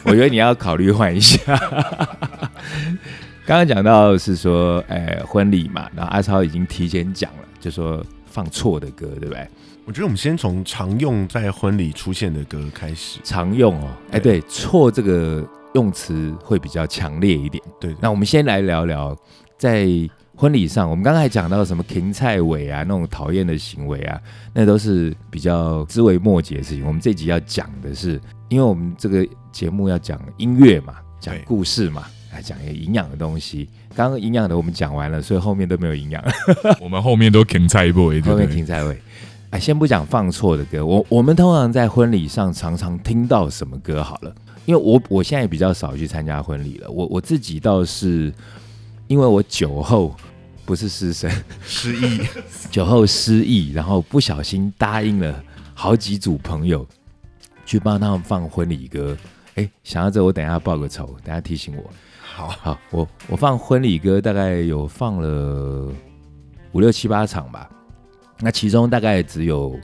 [0.04, 1.38] 我觉得你要考虑换一下。
[3.44, 9.46] 刚刚讲到是说，呃，婚礼嘛，然后阿超已经提前讲了，就说放错的歌，对不对？
[9.84, 13.18] 我觉得我们先从常用在婚礼出现的歌开始。
[13.24, 17.62] 常用哦，哎，对，错这个用词会比较强烈一点。
[17.80, 19.16] 对，那我们先来聊聊，
[19.58, 19.88] 在
[20.36, 24.20] 婚礼上，我们刚才讲到什么芹菜尾啊，那种讨厌的行为啊，
[24.54, 26.86] 那都是比较枝微末节的事情。
[26.86, 33.68] 我们这集要讲的是，因为我们这个节目要讲音乐嘛，讲故事嘛，来讲一个营养的东西。
[33.94, 36.24] 刚刚营养的我们讲完了，所以后面都没有营养，
[36.80, 38.36] 我们后面都停菜一波，对后？
[38.36, 39.00] 面芹菜尾。
[39.50, 48.32] 哎，先不讲放错的歌，我我们通常在婚礼上常常听到什么歌好了，因为我我现在比较少去参加婚礼了，我我自己倒是
[49.08, 50.16] 因为我酒后
[50.64, 51.30] 不是失身，
[51.66, 52.18] 失忆，
[52.72, 56.86] 酒后失忆，然后不小心答应了好几组朋友
[57.66, 59.14] 去帮他们放婚礼歌。
[59.56, 61.90] 哎，想到这，我等一下报个仇，等一下提醒我。
[62.42, 65.92] 好，好，我我放婚礼歌大概有放了
[66.72, 67.70] 五六七八场吧，
[68.40, 69.78] 那其中大概只有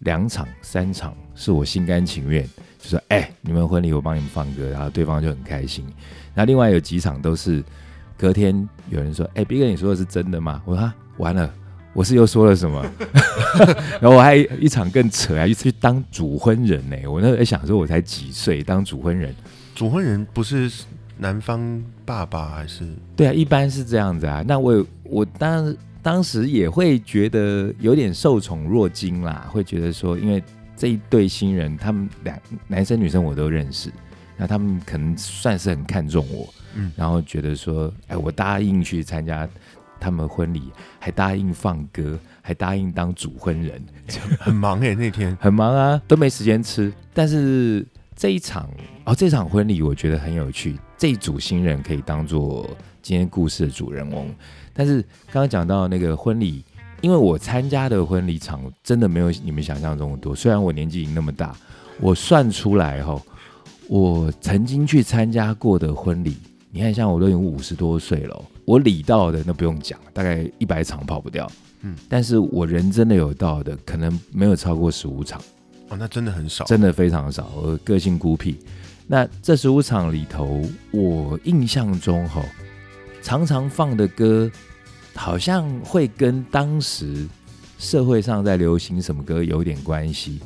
[0.00, 2.44] 两场、三场是我心甘情愿，
[2.78, 5.84] 就说哎、你们婚礼我帮你们放歌，然后对方就很开心。
[6.34, 7.64] 那另外有几场都是
[8.16, 10.62] 隔天有人说，哎、斌哥你说的是真的吗？
[10.64, 11.52] 我说啊，完了。
[11.94, 12.80] 我是又说了什么？
[14.00, 19.34] 然后我还一场更扯啊，去当主婚人呢、我那时候在想说，我才几岁当主婚人，
[19.74, 20.70] 主婚人不是
[21.18, 22.86] 男方爸爸还是？
[23.16, 24.44] 对啊，一般是这样子啊。
[24.46, 30.42] 那我有我当当时也会觉得有点受宠若惊啦，会觉得说，因为
[30.76, 33.90] 这一对新人，他们两男生女生我都认识，
[34.36, 39.46] 那他们可能算是很看重我，嗯然后觉得说，哎，我答应去参加
[39.98, 43.82] 他们婚礼，还答应放歌，还答应当主婚人，
[44.38, 46.92] 很忙哎、那天很忙啊，都没时间吃。
[47.12, 48.70] 但是这一场
[49.04, 52.68] 哦，这场婚礼我觉得很有趣，这一组新人可以当做
[53.00, 54.34] 今天故事的主人翁。
[54.74, 56.64] 但是刚刚讲到那个婚礼，
[57.00, 60.34] 因为我参加的婚礼场真的没有你们想象中的多。
[60.34, 61.56] 虽然我年纪已经那么大，
[62.00, 63.20] 我算出来哈，
[63.88, 66.36] 我曾经去参加过的婚礼，
[66.70, 71.50] 你看，像我都已经五十多岁了，我礼到的那不用讲，大概一百场跑不掉。
[71.82, 75.40] 嗯，但是我人真的有到的，可能没有超过十五场。
[75.90, 77.50] 哦，那真的很少，真的非常少。
[77.56, 78.58] 我个性孤僻，
[79.10, 82.44] 那这十五场里头，我印象中吼，
[83.22, 84.50] 常常放的歌，
[85.14, 87.26] 好像会跟当时
[87.78, 90.38] 社会上在流行什么歌有点关系。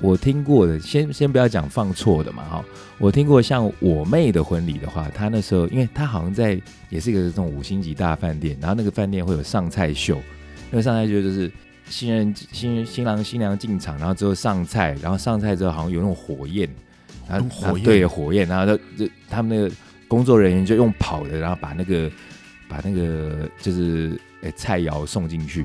[0.00, 2.64] 我听过的，先先不要讲放错的嘛，哈。
[2.98, 10.18] 我听过像我妹的婚礼的话，她那时候，因为她好像在也是一个这种五星级大饭店，然后那个饭店会有上菜秀，
[10.70, 11.52] 那个上菜秀就是
[11.88, 16.68] 新人新新郎新娘进场，然后之后上菜，然后上菜之后好像有那种火焰，
[17.28, 19.74] 然后火焰对火焰，然后他就他们那个
[20.08, 22.10] 工作人员就用跑的，然后把那个
[22.68, 25.64] 把那个就是诶菜肴送进去。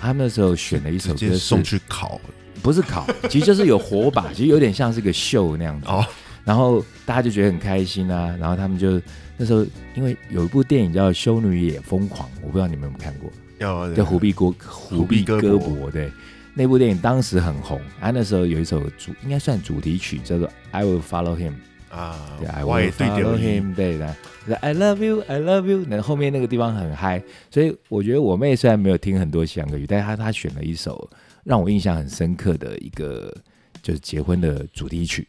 [0.00, 2.20] 他们那时候选了一首歌送去烤。
[2.60, 5.86] 不是烤，其实就是有火把，其实有点像是个秀那样子。
[5.86, 6.04] 哦，
[6.44, 8.36] 然后大家就觉得很开心啊。
[8.36, 9.00] 然后他们就
[9.36, 13.30] 那时候，因为有一部电影叫《修女也疯狂》，我不知道你们有没有看过。
[13.60, 15.88] 有，叫《虎臂哥虎臂胳膊》。
[15.92, 16.10] 对，
[16.58, 17.80] 那部电影当时很红。
[18.00, 21.52] 啊，那时候有一首主，应该算主题曲，叫做《I Will Follow Him》
[21.96, 22.36] 啊。
[22.40, 23.74] 对，I Will Follow Him。
[23.76, 24.12] 对的
[24.60, 25.84] ，I Love You，I Love You。
[25.86, 31.08] 那后面那个地方很嗨，所以我觉得我妹虽然没有听很多西洋歌曲，但是她她选了一首。
[31.44, 33.34] 让我印象很深刻的一个
[33.80, 35.26] 就是结婚的主题曲，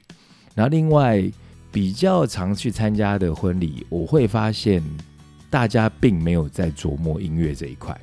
[0.54, 1.24] 然后另外
[1.72, 4.84] 比较常去参加的婚礼，我会发现
[5.50, 7.98] 大家并没有在琢磨音乐这一块，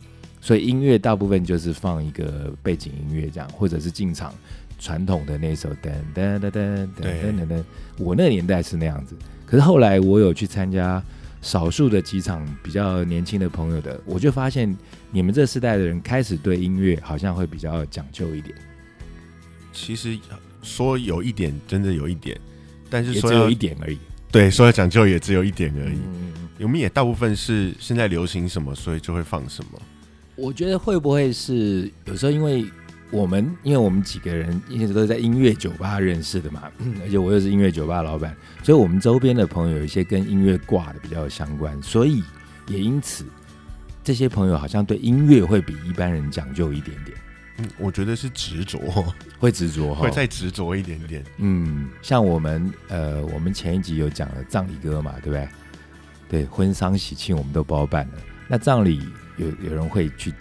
[0.47, 4.33] 所以音乐大部分就是放一个背景音乐这样，或者是进场
[4.79, 7.65] 传统的那首噔噔噔噔噔噔噔。
[7.99, 11.03] 我那个年代是那样子，可是后来我有去参加。
[11.43, 14.75] 少数的几场比较年轻的朋友的，我就发现
[15.13, 18.53] 你们这世代的人开始对音乐好像会比较讲究一点。
[19.73, 20.19] 其实
[20.63, 22.37] 说有一点，真的有一点，
[22.91, 23.99] 但是说只有一点而已。
[24.33, 25.99] 对，说要讲究也只有一点而已。
[26.65, 29.81] 我们也大部分是现在流行什么，所以就会放什么。
[30.37, 32.65] 我觉得会不会是有时候因为。
[33.13, 36.65] 我们因为我们几个人一直都是在音乐酒吧认识的嘛，
[37.05, 42.21] 而且我又是音乐酒吧老板，所以我们周边的朋友有一些跟音乐挂的比较相关，所以
[42.67, 43.25] 也因此
[44.03, 47.17] 这些朋友好像对音乐会比一般人讲究一点点。
[47.59, 48.81] 嗯，我觉得是执着，
[49.39, 51.25] 会执着，会再执着一点点。
[51.37, 55.49] 嗯，像我们呃，我们前一集有讲了葬礼歌嘛，对不对？
[56.29, 58.15] 对，婚丧喜庆我们都包办了。
[58.49, 59.01] 那葬礼
[59.37, 60.33] 有有人会去。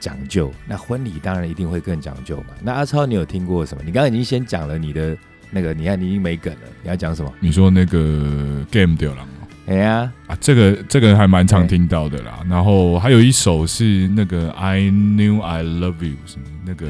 [0.00, 2.48] 讲究，那婚礼当然一定会更讲究嘛。
[2.62, 3.82] 那阿超，你有听过什么？
[3.82, 5.16] 你刚刚已经先讲了你的
[5.50, 7.32] 那个，你看你已经没梗了，你要讲什么？
[7.40, 9.26] 你说那个 Game 掉了
[9.66, 12.44] 哎呀，啊，这个这个还蛮常听到的啦。
[12.50, 16.86] 然后还有一首是那个 I Knew I Love You，是那个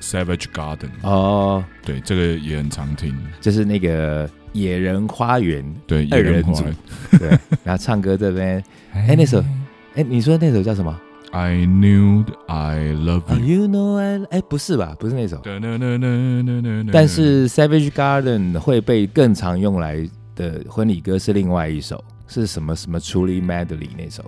[0.00, 0.88] Savage Garden。
[1.02, 6.64] 哦，对，这个也很常听，就是那个野人花园，对，野人组，
[7.18, 9.44] 对，然后唱歌这边，哎，那首，
[9.96, 10.94] 哎，你说那首叫什么
[11.32, 13.62] ？I knew I love you.
[13.62, 14.94] You know I 哎，不是吧？
[15.00, 15.40] 不是那首。
[16.92, 24.22] 但是 Savage Garden 会被更常用来的婚礼歌是另外一首，是什么什么 Truly Madly 那首。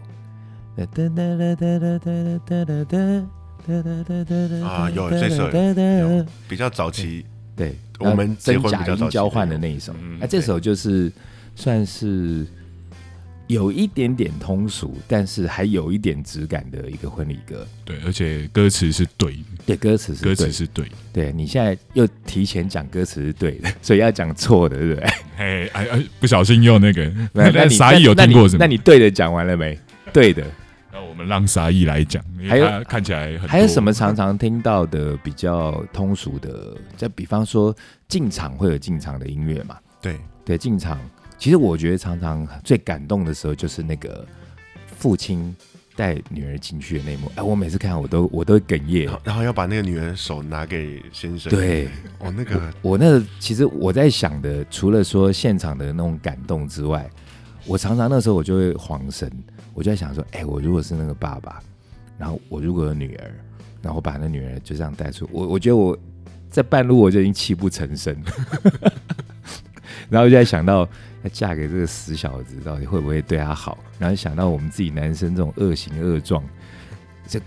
[4.64, 9.92] 啊，有这首，有比较早期，对，我们真假音交换的那一首。
[10.20, 11.12] 哎，这首就是
[11.54, 12.46] 算是。
[13.48, 17.66] 有一点点通俗，但是还有一点质感的一个婚礼歌。
[17.84, 20.86] 对，而且歌词是对，对，歌词是歌词是对。
[21.12, 25.10] 对你现在又提前讲歌词是对的， 所以要讲错的，对不对？
[25.38, 27.10] 哎哎哎，不小心又那个。
[27.32, 28.58] 那沙溢有听过什么？
[28.60, 29.78] 那你对的讲完了没？
[30.12, 30.44] 对的。
[30.92, 36.76] 那我们让沙溢来讲，还有看起来还有什么常常听到的比较通俗的？
[36.98, 37.74] 就比方说
[38.08, 39.78] 进场会有进场的音乐嘛？
[40.02, 40.98] 对对，进场。
[41.38, 44.26] 其实我觉得常常最感动的时候就是那个
[44.86, 45.54] 父亲
[45.94, 47.30] 带女儿进去的那一幕。
[47.36, 51.48] 哎，我每次看我都我都哽咽，然后要把那个女儿手拿给先生。
[51.50, 57.08] 对，哦，那个我那其实我在想的，除了说现场的那种感动之外，
[57.66, 59.30] 我常常那时候我就会恍神，
[59.74, 61.62] 我就在想说，哎，我如果是那个爸爸，
[62.18, 63.30] 然后我如果有女儿，
[63.80, 65.96] 然后把那女儿就这样带出，我我觉得我
[66.50, 68.16] 在半路我就已经泣不成声，
[70.10, 70.88] 然后就在想到。
[71.28, 73.76] 要嫁给这个死小子，到底会不会对他好？
[73.98, 76.42] 然后想到我们自己男生这种恶行恶状，
[77.26, 77.40] 这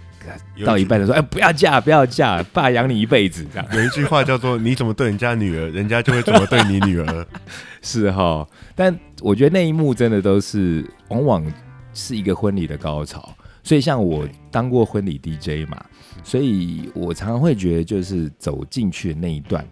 [0.64, 3.46] 到一半的时候，哎，不要嫁，不要嫁，爸养你一辈子。
[3.52, 7.28] 这样 有一句话叫做“你怎么对人家女儿，人家就会怎么对你女儿
[7.82, 8.48] ”，是哈。
[8.76, 11.54] 但我觉得那一幕真的都是往往
[11.94, 13.34] 是一个婚礼的高潮。
[13.64, 15.84] 所以像我当过婚礼 DJ 嘛，
[16.24, 19.66] 所以我常常会觉得，就是走进去的那一段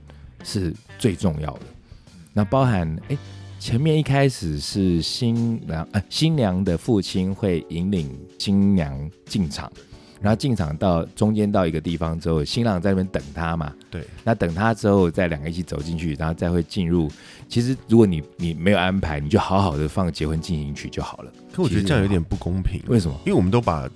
[0.44, 1.62] 是最重要的。
[2.34, 3.18] 那包含哎，
[3.60, 9.70] 前面一开始是新娘呃新娘的父亲会引领新娘进场，
[10.22, 13.74] 然后进场到中间到一个地方之后，新郎在那边等他嘛。
[13.92, 17.12] 对，那等他之后，再两个一起走进去，然后再会进入。
[17.50, 21.32] 其实如果你你没有安排，你就好好的放结婚进行曲就好了。
[21.54, 23.20] 可我觉得这样有点不公平，为什么？
[23.26, 23.90] 因为我们都把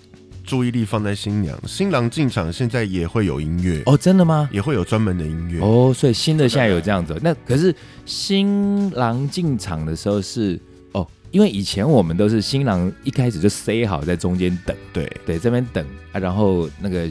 [0.43, 4.49] 注意力放在新娘，新郎进场现在也会有音乐哦，真的吗？
[4.51, 7.17] 也会有专门的音乐哦，所以新的现在有这样子。
[7.23, 7.73] 那可是
[8.06, 10.60] 新郎进场的时候是
[10.91, 17.10] 哦，因为以前我们都是新郎一开始就塞好在中间等，对对，这边等啊，然后那个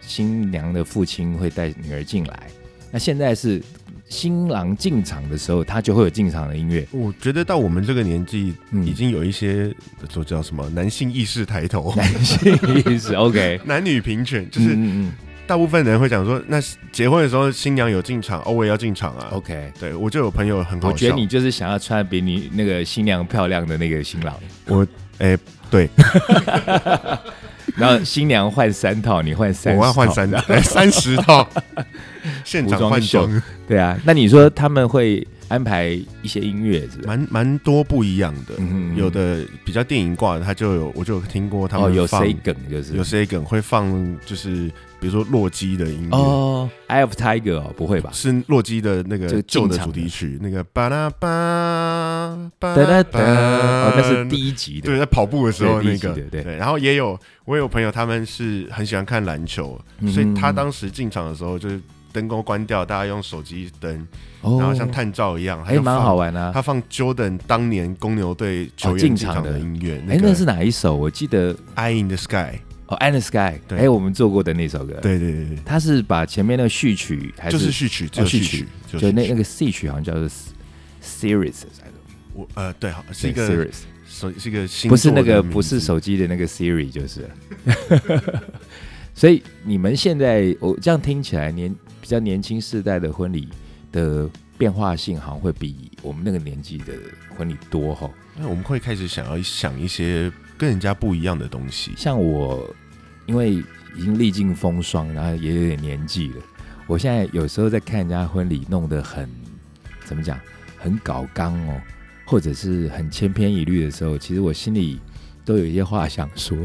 [0.00, 2.46] 新娘的父亲会带女儿进来。
[2.92, 3.62] 那现在是
[4.10, 6.86] 新郎进场的时候，他就会有进场的音乐。
[6.90, 8.84] 我觉得到我们这个年纪，嗯。
[8.84, 9.72] 已经有一些
[10.12, 12.52] 说叫什么男性意识抬头，男性
[12.84, 14.76] 意识 OK，男女平权，就是
[15.46, 19.28] 大部分人会讲说，那结婚的时候新娘有进场，哦，我也要进场啊。
[19.30, 19.72] 嗯 OK。
[19.78, 24.34] 对我就有朋友很好笑，我觉得你就是想要穿比你那个新娘漂亮的那个新郎，
[24.66, 24.86] 我
[25.18, 25.38] 哎、
[25.70, 25.88] 对，
[27.76, 31.48] 然后新娘换三套，你换三，我要换三套三十套，
[32.44, 35.88] 现场换服装秀装，对啊，那你说他们会安排
[36.22, 36.98] 一些音乐是？
[37.04, 38.54] 蛮蛮多不一样的。
[38.58, 42.94] 嗯有的比较电影挂的，他就有我就有听过他哦，有们放、C 梗就是。
[42.94, 44.68] 有 C 梗会放，就是
[45.00, 46.16] 比如说洛基的音乐。
[46.16, 48.10] 哦，I of Tiger 哦，不会吧？
[48.12, 56.14] 是洛基的那个旧的主题曲，那个巴拉巴巴那是第一集的，对，在跑步的时候那个。
[56.14, 56.42] 对。
[56.44, 61.80] 对，然后也有我有朋友他们是很喜欢看篮球，嗯所以他当时进场的时候就是
[62.12, 64.06] 灯光关掉，大家用手机灯，
[64.40, 66.14] 哦然后像探照一样，他哎，就放蛮好。
[66.14, 66.50] 玩啊。
[66.52, 70.94] 他放 Jordan 当年公牛队球哦员进场的的音乐，哎，个那是哪一首？
[70.94, 73.36] 我记得 Eye in the Sky，哦，《In the Sky》，
[73.68, 80.28] 对哎，我们做过的那首歌。，对对对对，他是把前面那个序曲还就是是序曲，只有序曲就那那个 C 曲好像叫做
[81.02, 81.62] Series
[82.34, 83.74] 我呃对，好是一个 Series。
[84.06, 87.30] 手是一个星不是那个不是手机的那个 Siri 就是。
[89.14, 91.78] 所以你们现在我这样听起来年比
[92.10, 93.48] 较年轻世代的婚礼
[93.92, 96.92] 的变化性好像会比我们那个年纪的
[97.36, 98.10] 婚礼多哈。
[98.36, 101.92] 那我们会开始想要想一些跟人家不一样的东西。
[101.96, 102.68] 像我
[103.26, 103.54] 因为
[103.96, 106.42] 已经历尽风霜，然后也有点年纪了，
[106.86, 109.28] 我现在有时候在看人家婚礼弄得很
[110.04, 110.38] 怎么讲，
[110.76, 111.80] 很搞刚哦，
[112.24, 115.00] 或者是很千篇一律的时候，其实我心里
[115.44, 116.56] 都有一些话想说。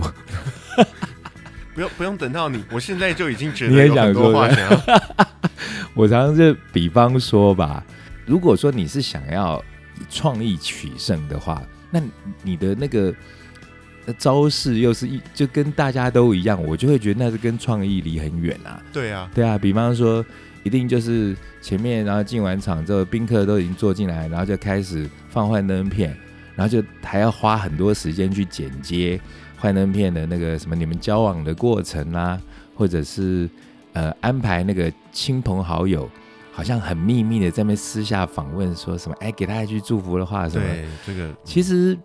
[1.76, 4.82] 不用不用等到你，我现在就已经觉你也得有很多话想要。
[5.94, 7.84] 我常常就比方说吧，
[8.26, 9.62] 如果说你是想要
[10.00, 11.62] 以创意取胜的话，
[11.92, 12.02] 那
[12.42, 13.14] 你的那个
[14.06, 18.82] 呃招式又是一就跟大家都一样，我就会觉得那是跟创意离很远啊。
[18.94, 20.26] 对啊，对啊，比方说，
[20.64, 26.16] 一定就是前面然后进完场之后，宾客都已经坐进来，然后就开始放幻灯片，
[26.56, 29.20] 然后就还要花很多时间去剪接
[29.58, 32.40] 幻灯片的那个什么你们交往的过程啦、
[32.76, 33.50] 或者是
[33.94, 36.10] 呃安排那个亲朋好友，
[36.52, 41.98] 好像很秘密的在那边私下访问，说什么哎给他一句祝福的话什么，对这个其实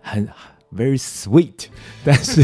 [0.00, 0.26] 很
[0.74, 1.66] very sweet，
[2.04, 2.42] 但是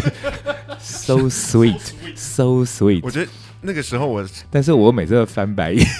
[0.78, 1.80] so sweet
[2.14, 5.86] so sweet，我觉得那个时候我但是我每次都翻白眼。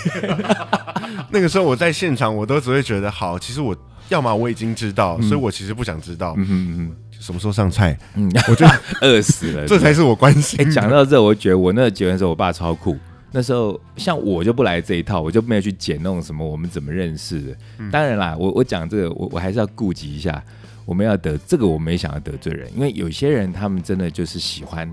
[1.33, 3.77] 那个时候我在现场，我都只会觉得好，其实我
[4.09, 5.29] 要么我已经知道，嗯。
[5.29, 6.35] 所以我其实不想知道。
[6.39, 9.67] 嗯嗯什么时候上菜，嗯，我觉得 饿死了。
[9.67, 10.69] 这才是我关心。
[10.71, 12.97] 讲到这，我觉得我那个结婚的时候，我爸超酷。
[13.31, 17.57] 那时候像我就不来这一套，我就没有去剪那种什么我们怎么认识的。
[17.79, 20.43] 嗯当然啦，我我讲这个，我我还是要顾及一下，
[20.85, 24.93] 我们要得这个，我没想要得罪人，因为有些人他们真的就是喜欢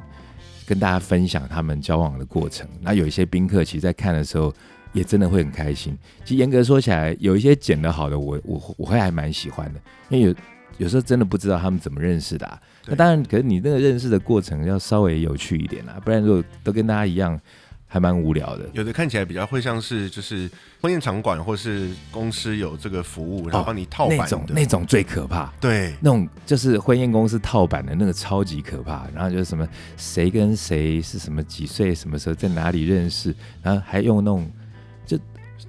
[0.68, 2.68] 跟大家分享他们交往的过程。
[2.82, 4.54] 那有一些宾客其实，在看的时候
[4.94, 5.98] 也真的会很开心。
[6.24, 10.36] 其实严格说起来，有一些剪得好的，我我我会还蛮喜欢的，因为有
[10.78, 12.60] 有时候真的不知道他们怎么认识的、啊。
[12.86, 17.40] 那当然，可是你那个认识的过程要稍微有趣一点啊，不然如果都跟大家一样，
[17.88, 18.66] 还蛮无聊的。
[18.74, 20.50] 有的看起来比较会像是就是
[20.82, 25.94] 婚宴场馆或是公司有这个服务，然后帮你套版那种的，那种最可怕，对。
[26.02, 29.08] 那种就是婚宴公司套版的那个超级可怕。
[29.14, 34.50] 然后就是什么谁跟谁是什么几岁什么时候在哪里认识，然后还用那种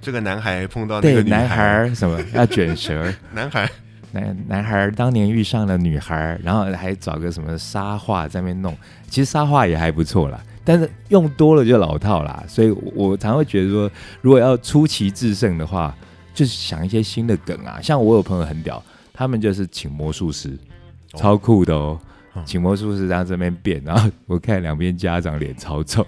[0.01, 3.69] 这个男孩碰到那对个女男孩什么要卷舌， 男孩
[4.11, 8.75] 男男孩儿当年遇上了女孩儿，然后还找个什么沙画在那边弄，
[9.07, 13.91] 其实沙画也还不错啦，但是用多了就老套啦，所以我常会觉得说，
[14.21, 15.95] 如果要出奇制胜的话，
[16.33, 18.83] 就是想一些新的梗啊，像我有朋友很屌，
[19.13, 20.57] 他们就是请魔术师，
[21.13, 21.17] 哦。
[21.17, 21.99] 超酷的哦。
[22.35, 22.43] 嗯。
[22.45, 26.05] 请魔术师然后这边变，然后我看两边家长脸超臭，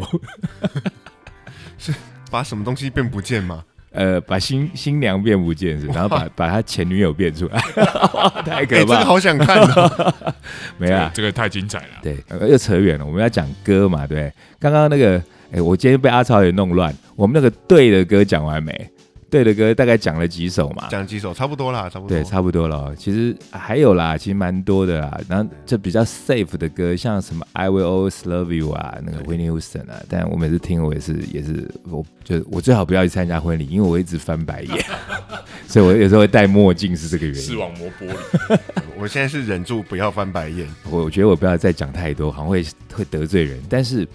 [2.32, 3.64] 把什么东西变不见吗？
[3.92, 7.60] 呃，把新新娘变不见是，然后把 把他前女友变出来，
[8.46, 9.06] 太哎、这个可怕了。
[9.06, 10.14] 好想看哦。
[10.80, 11.86] 没啊，这个太精彩了。
[12.02, 13.06] 对，呃又扯远了。
[13.06, 14.32] 我们要讲歌嘛，对。
[14.60, 15.22] 刚刚那个，
[15.52, 16.94] 哎，我今天被阿超也弄乱。
[17.16, 18.90] 我们那个对的歌讲完没？
[19.32, 20.90] 对的歌大概讲了几首嘛？
[20.92, 22.10] 讲几首差不多啦，差不多。
[22.10, 22.96] 对，差不多了哦。
[22.98, 25.18] 其实还有啦，其实蛮多的啦。
[25.30, 30.04] 然后就比较 safe 的歌，像什么 I Will Always Love You 啊，那个 Whitney Houston 啊。
[30.10, 34.86] 但我每次听，我也是也是，我就我最好不要去参加婚礼，因为我一直翻白眼，
[35.66, 37.42] 所以我有时候会戴墨镜，是这个原因。
[37.42, 38.60] 视网膜玻璃，
[39.00, 40.68] 我现在是忍住不要翻白眼。
[40.90, 43.58] 我我觉得我不要再讲太多，好像会会得罪人。
[43.70, 44.06] 但是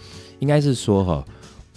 [0.41, 1.25] 应该是说哈，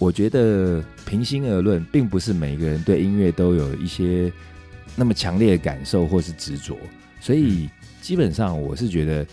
[0.00, 4.32] 我觉得平心而论，并不是每个人对音乐都有一些
[4.96, 6.76] 那么强烈的感受或是执着，
[7.20, 7.70] 所以
[8.00, 9.24] 基本上我是觉得。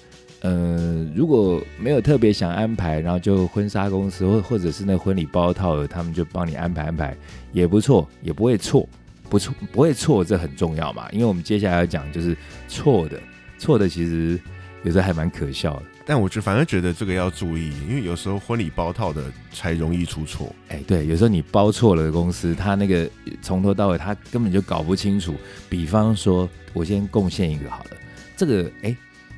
[0.41, 7.17] 呃，如果没有特别想安排，然后就婚纱公司或或者是那婚礼包套的，他们就帮你安排安排，
[7.51, 8.87] 也不错，也不会错，
[9.31, 11.09] 不错不会错，这很重要嘛。
[11.11, 12.37] 因为我们接下来要讲就是
[12.67, 13.19] 错的，
[13.57, 14.39] 错的其实
[14.83, 15.83] 有时候还蛮可笑的。
[16.09, 20.55] 但我就反而觉得这个要注意，因为有时候婚礼包套的才容易出错。
[20.69, 23.09] 哎，对，有时候你包错了公司，他那个
[23.41, 25.35] 从头到尾他根本就搞不清楚。
[25.67, 27.91] 比方说，我先贡献一个好了，
[28.37, 28.95] 这个哎，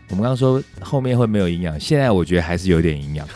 [0.09, 3.27] 我们刚刚说后面会没有营养，现在我觉得还是有点营养。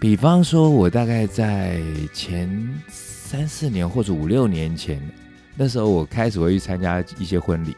[0.00, 1.80] 比方说，我大概在
[2.12, 2.50] 前
[2.88, 5.00] 三四年或者五六年前，
[5.54, 7.76] 那时候我开始会去参加一些婚礼，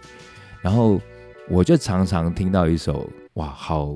[0.63, 0.99] 然后
[1.47, 3.95] 我就常常听到一首哇，好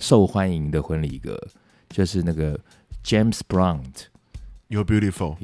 [0.00, 1.38] 受欢迎的婚礼歌，
[1.88, 2.58] 就是那个
[3.04, 4.08] James Brown 的
[4.68, 5.36] You're Beautiful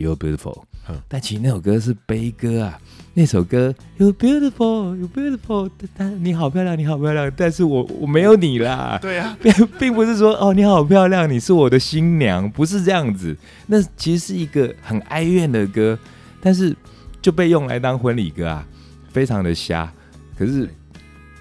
[0.89, 1.01] 嗯。
[1.09, 2.81] 但其实那首歌是悲歌啊，
[3.15, 13.37] 那首歌 You're Beautiful, You're Beautiful，但你好漂亮，你好漂亮，但是我我没有你啦，对啊，并并不是说哦你好漂亮，你是我的新娘，不是这样子。
[13.67, 15.99] 那其实是一个很哀怨的歌，
[16.41, 16.75] 但是
[17.21, 18.67] 就被用来当婚礼歌啊，
[19.11, 19.93] 非常的瞎。
[20.39, 20.69] 可是，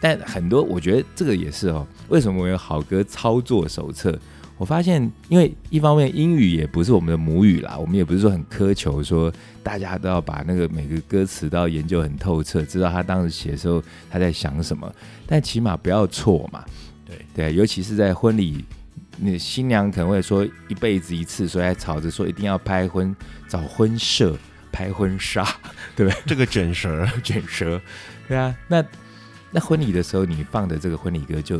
[0.05, 4.15] 但很多我觉得这个也是哦，为什么我有好歌操作手册？
[4.55, 9.33] 我发现，因为一方面英语也不是我们的母语啦，我们也不是说很苛求说
[9.63, 14.93] 大家都要把那个每个歌词都要研究很透彻，知道他当时写的时候他在想什么，
[15.25, 16.63] 但起码不要错嘛。
[17.07, 18.63] 对对，尤其是在婚礼，
[19.17, 23.13] 那新娘可能会说一辈子一次，所以还吵着说一定要拍婚
[23.47, 24.37] 找婚摄
[24.71, 25.43] 拍婚纱，
[25.95, 27.81] 对不对这个卷舌，卷舌，
[28.27, 28.85] 对啊，那
[29.55, 31.59] 那婚礼的时候你放的这个婚礼歌就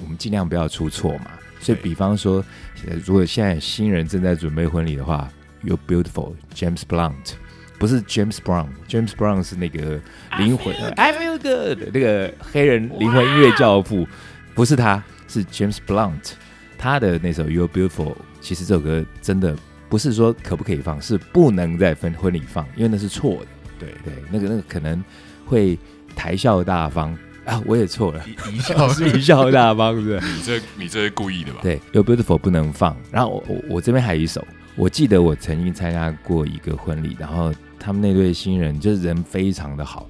[0.00, 1.32] 我们尽量不要出错嘛。
[1.58, 2.44] 所以，比方说，
[2.86, 5.28] 呃如果现在新人正在准备婚礼的话
[5.64, 7.32] ，You're beautiful, James Blunt，
[7.78, 10.00] 不是 James Brown，James Brown 是那个
[10.38, 14.06] 灵魂 I feel good 那个黑人灵魂音乐教父，
[14.54, 16.34] 不是他，是 James Blunt，
[16.78, 19.56] 他的那首 You're beautiful，其实这首歌真的
[19.88, 23.46] 不是说可不可以放，是不能在婚婚礼放，因为那是错的。
[23.80, 25.02] 对，对，那个那个可能
[25.46, 25.78] 会
[26.14, 30.20] 台笑大方啊，我也错了，一一笑是 一笑大方，是不是？
[30.20, 31.60] 你这你这是故意的吧？
[31.62, 32.96] 对，You're Beautiful 不能放。
[33.10, 34.42] 然后我我我这边还有一首，
[34.76, 40.06] 我记得我曾经参加过一个婚礼，然后他们那对新人就是人非常的好，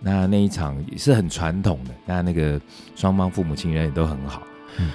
[0.00, 2.60] 那那一场也是很传统的，那那个
[2.94, 4.42] 双方父母亲人也都很好，
[4.78, 4.92] 嗯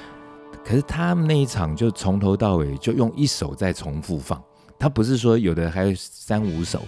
[0.64, 4.42] 可是他们那一场就从头到尾就用一首在重复放，
[4.80, 6.86] 他不是说有的还有三五首，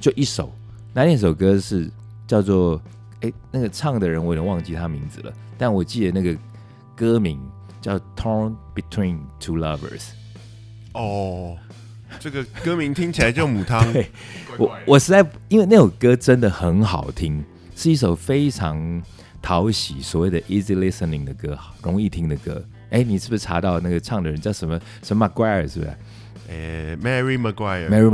[0.00, 0.52] 就一首。
[0.92, 1.90] 那那首歌是
[2.26, 2.78] 叫做
[3.22, 6.38] 哎，那个唱的人我有点忘记他名字了，但我记得那个
[6.94, 7.40] 歌名
[7.80, 9.78] 叫《Torn Between Two Lovers》。
[10.94, 11.56] 哦，
[12.20, 14.10] 这个歌名听起来就母汤， 对
[14.58, 17.42] 我我实在因为那首歌真的很好听，
[17.74, 19.02] 是一首非常
[19.40, 22.62] 讨喜，所谓的 easy listening 的歌，容易听的歌。
[22.90, 25.96] 哎，你是不是查到那个唱的人叫什么什么 McGuire 是不是
[26.48, 28.10] 诶，Mary Maguire，？Mary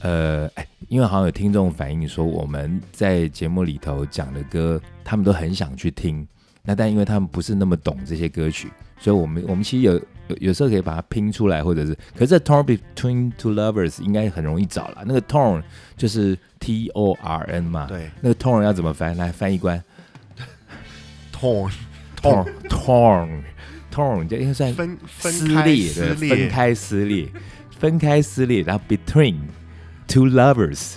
[0.00, 6.26] 呃，哎，因为好像有听众反映说，我们在节目里头讲的歌，他们都很想去听。
[6.62, 9.94] 那但因为他们不是那么懂这些歌曲，所以我们我们其实有
[10.28, 15.02] 有有时候可以把它拼出来，或者是，可是这 torn between two lovers 应该很容易找了。
[15.06, 15.62] 那个 torn
[15.96, 19.16] 就是 T O R N 嘛，对那个 torn 要怎么翻？
[19.16, 19.82] 来翻译官
[21.32, 23.42] ，torn，torn torn
[23.90, 27.28] torn 就应该算分分开撕裂分，开撕裂，
[27.78, 29.36] 分开撕裂，然后 between
[30.08, 30.94] two lovers，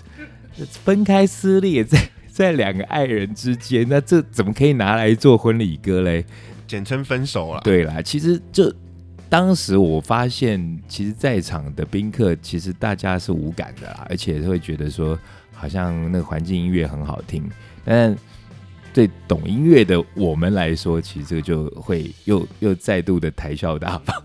[0.84, 6.26] 分开撕裂在 在两个爱人之间，那这怎么可以拿来做婚礼歌嘞？
[6.66, 7.62] 简称分手了。
[7.64, 8.74] 对啦，其实就
[9.30, 15.20] 当时我发现，其实在场的宾客其实大家是无感的啦，而且会觉得说
[15.54, 17.48] 好像那个环境音乐很好听，
[17.84, 18.16] 但
[18.94, 24.24] 对懂音乐的我们来说，其实这个就会又又再度的谈笑大方。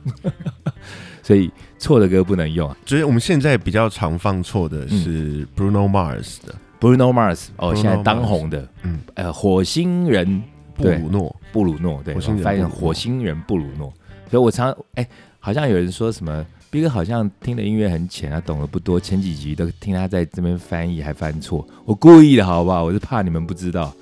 [1.26, 2.76] 所以错的歌不能用啊。
[2.86, 10.40] 所以我们现在比较常放错的是 Bruno Mars 的 Bruno Mars 哦现在当红的，嗯呃，火星人
[10.74, 13.92] 布鲁诺，布鲁诺，对，火星人我发现布鲁诺火星人布鲁诺。
[14.30, 15.08] 所以我常哎、
[15.40, 22.84] 好像有人说什么 B 哥好像听的音乐很浅，他懂得不多，前几集都听他在这边翻译还翻错，我故意的好不好？
[22.84, 23.92] 我是怕你们不知道。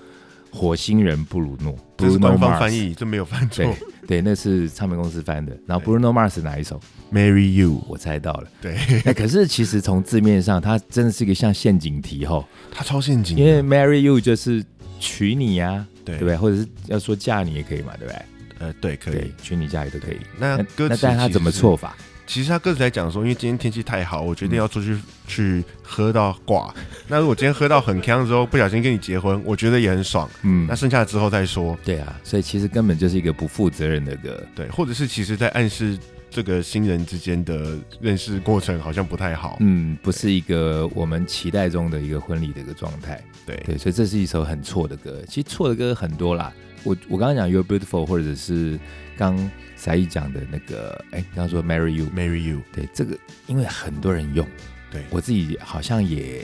[0.54, 3.74] 火星人布鲁诺这是官方翻译，这没有犯错对。
[4.06, 5.56] 对，那是唱片公司翻的。
[5.66, 6.78] 然后 Bruno Mars 哪一首
[7.10, 8.46] ？Marry You，我猜到了。
[8.60, 12.46] 对，那可是其实从字面上，它真的是一个像陷阱题哈。
[12.70, 14.62] 它超陷阱，因为 marry you 就是
[15.00, 16.36] 娶你呀、对对不对？
[16.36, 18.22] 或者是要说嫁你也可以嘛，对不对？
[18.58, 20.18] 呃对可以对。，娶你嫁也都可以。
[20.38, 21.96] 那歌词那但是他怎么错法？
[22.26, 26.74] 其实他歌词在讲说，因为今天天气太好，我决定要出去、去喝到挂。
[27.08, 30.28] 那如果今天喝到很呛之后，不小心跟你结婚，我觉得也很爽。
[30.42, 31.76] 嗯那，剩下的之后再说。
[31.84, 34.42] 对啊，所以其实根本就是一个不负责任的歌。
[34.54, 35.98] 对，或者是其实在暗示
[36.30, 39.56] 这个新人之间的认识过程好像不太好。
[39.60, 43.22] 嗯，不是一个我们期待中的一个婚礼的一个状态。
[43.46, 45.22] 对，对，所以这是一首很错的歌。
[45.28, 46.52] 其实错的歌很多啦。
[46.82, 48.78] 我我刚刚讲 You're Beautiful，或者是
[49.16, 53.16] 刚才一讲的那个，哎，刚刚说 Marry You，Marry You，对，这个
[53.46, 54.46] 因为很多人用，
[54.94, 56.40] 对我自己好像也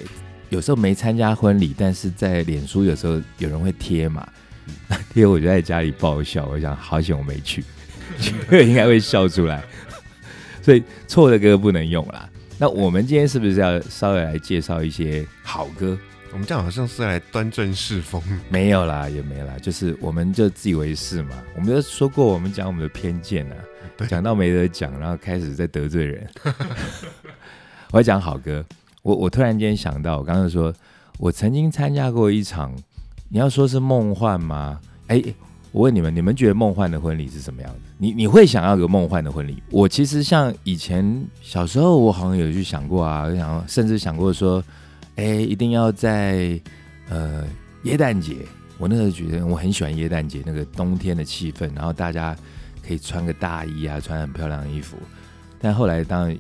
[0.51, 4.29] 有时候没参加婚礼，但是在脸书有时候有人会贴嘛，
[5.15, 7.65] 贴我就在家里爆笑，我想好险我没去，
[8.51, 9.63] 应该会笑出来。
[10.61, 12.29] 所以错的歌不能用啦。
[12.59, 15.97] 那我们今天是不是要稍微来介绍一些好歌？
[16.33, 18.23] 我们这样好像是来端正世风。
[18.49, 21.43] 没有啦，也没啦，就是我们就自以为是嘛。
[21.57, 23.57] 我们就说过，我们讲我们的偏见啊，
[23.97, 26.29] 对讲到没得讲，然后开始在得罪人。
[27.93, 28.65] 我要讲好歌，
[29.03, 30.73] 我我突然间想到，我刚刚说，
[31.19, 32.73] 我曾经参加过一场，
[33.29, 34.81] 你要说是梦幻吗？
[35.09, 35.21] 哎，
[35.73, 37.79] 我问你们，你们觉得梦幻的婚礼是什么样子？
[37.99, 39.61] 你你会想要个梦幻的婚礼？
[39.71, 44.63] 我其实像以前小时候，我好像有去想过啊，我想甚至想过说，
[45.17, 46.61] 哎，一定要在
[47.09, 47.45] 呃
[47.83, 48.37] 耶诞节。
[48.79, 52.37] 我那时候觉得我很喜欢耶诞节那个冬天的气氛，然后大家
[52.87, 54.97] 可以穿个大衣啊，穿很漂亮的衣服。
[55.61, 56.39] 但后来当然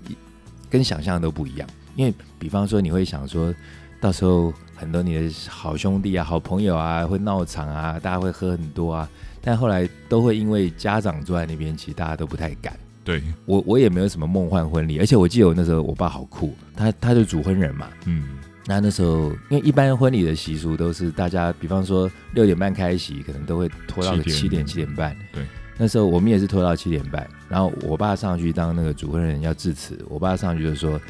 [0.70, 3.52] 跟想象都不一样，因为比方说你会想说，
[4.00, 9.08] 到时候很多你的好兄弟啊、好朋友啊会闹场啊，大家会喝很多啊，
[9.42, 12.78] 但后来都会因为家长坐在那边，其实大家都不太敢。
[13.02, 25.16] 对，我我也没有什么梦幻婚礼，而且我记得我那时候我爸好酷，他他就主婚人嘛，嗯，那那时候，因为一般婚礼的习俗都是大家，比方说六点半开席，可能都会拖到个7七点点七点半。
[25.32, 25.44] 对，
[25.82, 31.00] 那时候我们也是拖到七点半，然后我爸上去当那个主婚人要致辞，我爸上去就说：“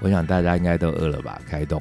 [0.00, 1.38] 我想大家应该都饿了吧？
[1.46, 1.78] 开动，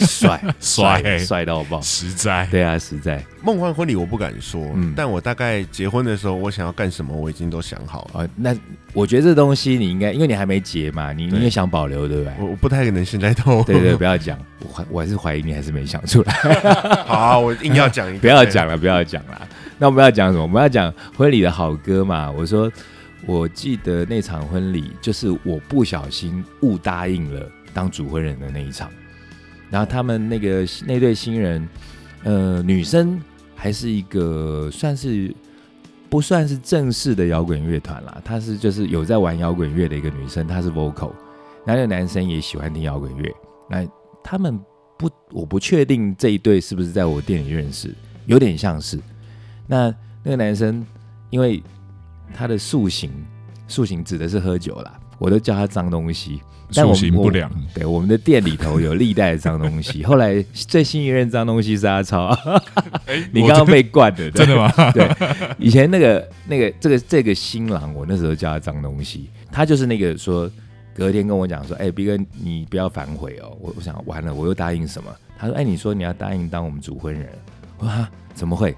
[0.00, 1.80] 帅 帅帅到爆！
[1.80, 8.24] 实在，对啊，实在梦幻婚礼我不敢说，嗯但我大概结婚的时候，我想要干什么，我已经都想好了。
[8.24, 8.28] 哦。
[8.34, 8.52] 那
[8.92, 12.32] 我觉得这东西你应该，因为你还没结嘛，你你对也想保留，对不对？
[12.40, 14.36] 我我不太可能现在都 对对，不要讲，
[14.66, 16.32] 我还我还是怀疑你还是没想出来。
[17.06, 19.48] 好，我硬要讲一个，不要讲了，不要讲了。
[19.80, 20.42] 那我们要讲什么？
[20.42, 22.30] 我们要讲婚礼的好歌嘛。
[22.30, 22.70] 我说，
[23.26, 28.90] 我记得那场婚礼就是我不小心误答应了当主婚人的那一场。
[29.70, 31.68] 然后他们那个那对新人，
[32.24, 33.20] 呃，女生
[33.54, 35.32] 还是一个算是
[36.08, 41.12] 不算是正式的摇滚乐团啦，她是就是有在玩摇滚乐的一个女生，她是 vocal，
[41.64, 43.30] 那那个男生也喜欢听摇滚乐。
[43.70, 43.86] 那
[44.24, 44.58] 他们
[44.96, 47.94] 不，我不确定这一对是不是在我店里认识，
[48.26, 48.98] 有点像是。
[49.68, 49.94] 那
[50.24, 50.84] 那个男生，
[51.30, 51.62] 因为
[52.34, 53.12] 他的塑形，
[53.68, 56.40] 塑形指的是喝酒啦，我都叫他脏东西。
[56.74, 60.04] 但塑形不良，对，我们的店里头有历代的脏东西。
[60.04, 62.36] 后来最新一任脏东西是阿超，
[63.32, 64.70] 你刚刚被灌的，真的吗？
[64.92, 65.08] 对，
[65.58, 70.50] 以前那个那个这个这个新郎，我那时候叫他脏东西，他就是那个说
[70.94, 73.56] 隔天跟我讲说，哎、逼哥你不要反悔哦。
[73.60, 75.10] 我我想完了，我又答应什么？
[75.38, 77.30] 他说，哎、你说你要答应当我们主婚人，
[77.78, 78.76] 我说怎么会？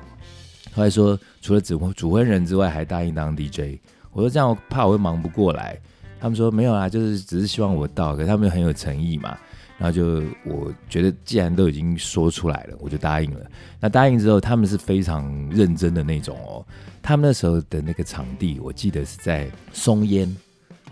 [0.72, 3.78] 后来说除了主婚主婚人之外，还答应当 DJ。
[4.12, 5.78] 我说这样我怕我会忙不过来。
[6.20, 9.36] 他们说没有啦，就是只是希望我到，可是他们很有诚意嘛。
[9.78, 13.40] 然后就我觉得既然都已经说出来了，我就答应了。
[13.80, 16.62] 那答应之后，他们是非常认真的那种哦。
[17.00, 20.28] 他们那时候的那个场地，我记得是在松烟，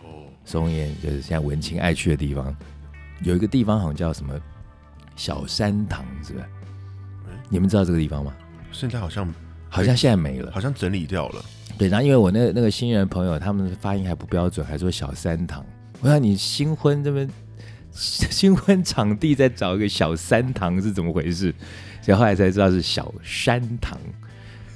[0.02, 2.56] 哦，松烟就是现在文青爱去的地方，
[3.22, 4.34] 有一个地方好像叫什么
[5.16, 6.48] 小山堂，是吧
[7.26, 7.38] 嗯？
[7.50, 8.32] 你们知道这个地方吗？
[8.72, 9.30] 现在好像
[9.68, 10.50] 好像现在没了。
[10.52, 11.44] 好像整理掉了。
[11.76, 15.64] 对，然后因为我那个那个新人朋友，他们发音还不标准，还说小三堂。
[16.00, 17.28] 我想你新婚这边
[17.92, 21.54] 新婚场地再找一个小三堂是怎么回事？
[22.02, 23.98] 所以后来才知道是小山堂。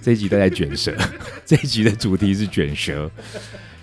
[0.00, 0.92] 这一集都在卷舌，
[1.46, 3.10] 这一集的主题是卷舌。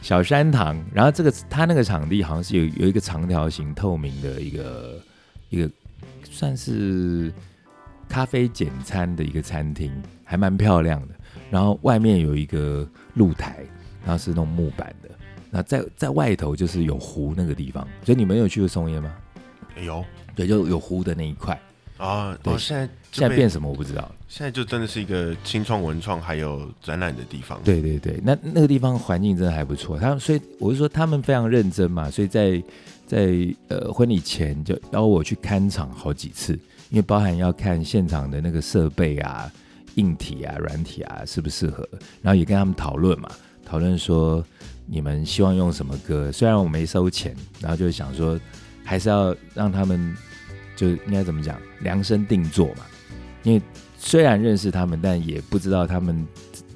[0.01, 5.01] 小山堂，然后这个他那个场地好像是有有一个长条形透明的一个
[5.49, 5.69] 一个
[6.29, 7.31] 算是
[8.09, 9.93] 咖啡简餐的一个餐厅，
[10.25, 11.15] 还蛮漂亮的。
[11.49, 13.63] 然后外面有一个露台，
[14.03, 15.09] 然后是那种木板的。
[15.51, 19.15] 那在在外头就是有湖那个地方，所以你们有去过松烟吗？
[19.83, 20.03] 有
[20.35, 21.59] 对，就有湖的那一块。
[21.97, 24.15] 啊，对哦，现在现在被变什么我不知道了。
[24.27, 29.99] 现在就真的是一个清创文创还有展览的地方。，对对对，那那个地方环境真的还不错。
[29.99, 32.63] 他们所以我是说他们非常认真嘛，所以在
[33.05, 36.57] 在呃婚礼前就邀我去看场好几次，
[36.89, 39.51] 因为包含要看现场的那个设备啊、
[39.95, 41.87] 硬体啊、软体啊适不适合，
[42.21, 43.29] 然后也跟他们讨论嘛，
[43.65, 44.43] 讨论说
[44.85, 46.31] 你们希望用什么歌。
[46.31, 48.39] 虽然我没收钱，然后就想说
[48.83, 50.15] 还是要让他们
[50.75, 52.85] 就应该怎么讲量身定做嘛，
[53.43, 53.61] 因为
[53.97, 56.25] 虽然认识他们，但也不知道他们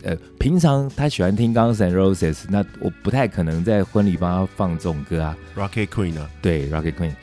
[0.03, 5.37] 呃，平常他喜欢听 Guns N' Roses，那我不太可能在婚礼帮他放这种歌啊。
[5.55, 6.29] Rocket Queen 呢？
[6.41, 7.15] 对，Rocket Queen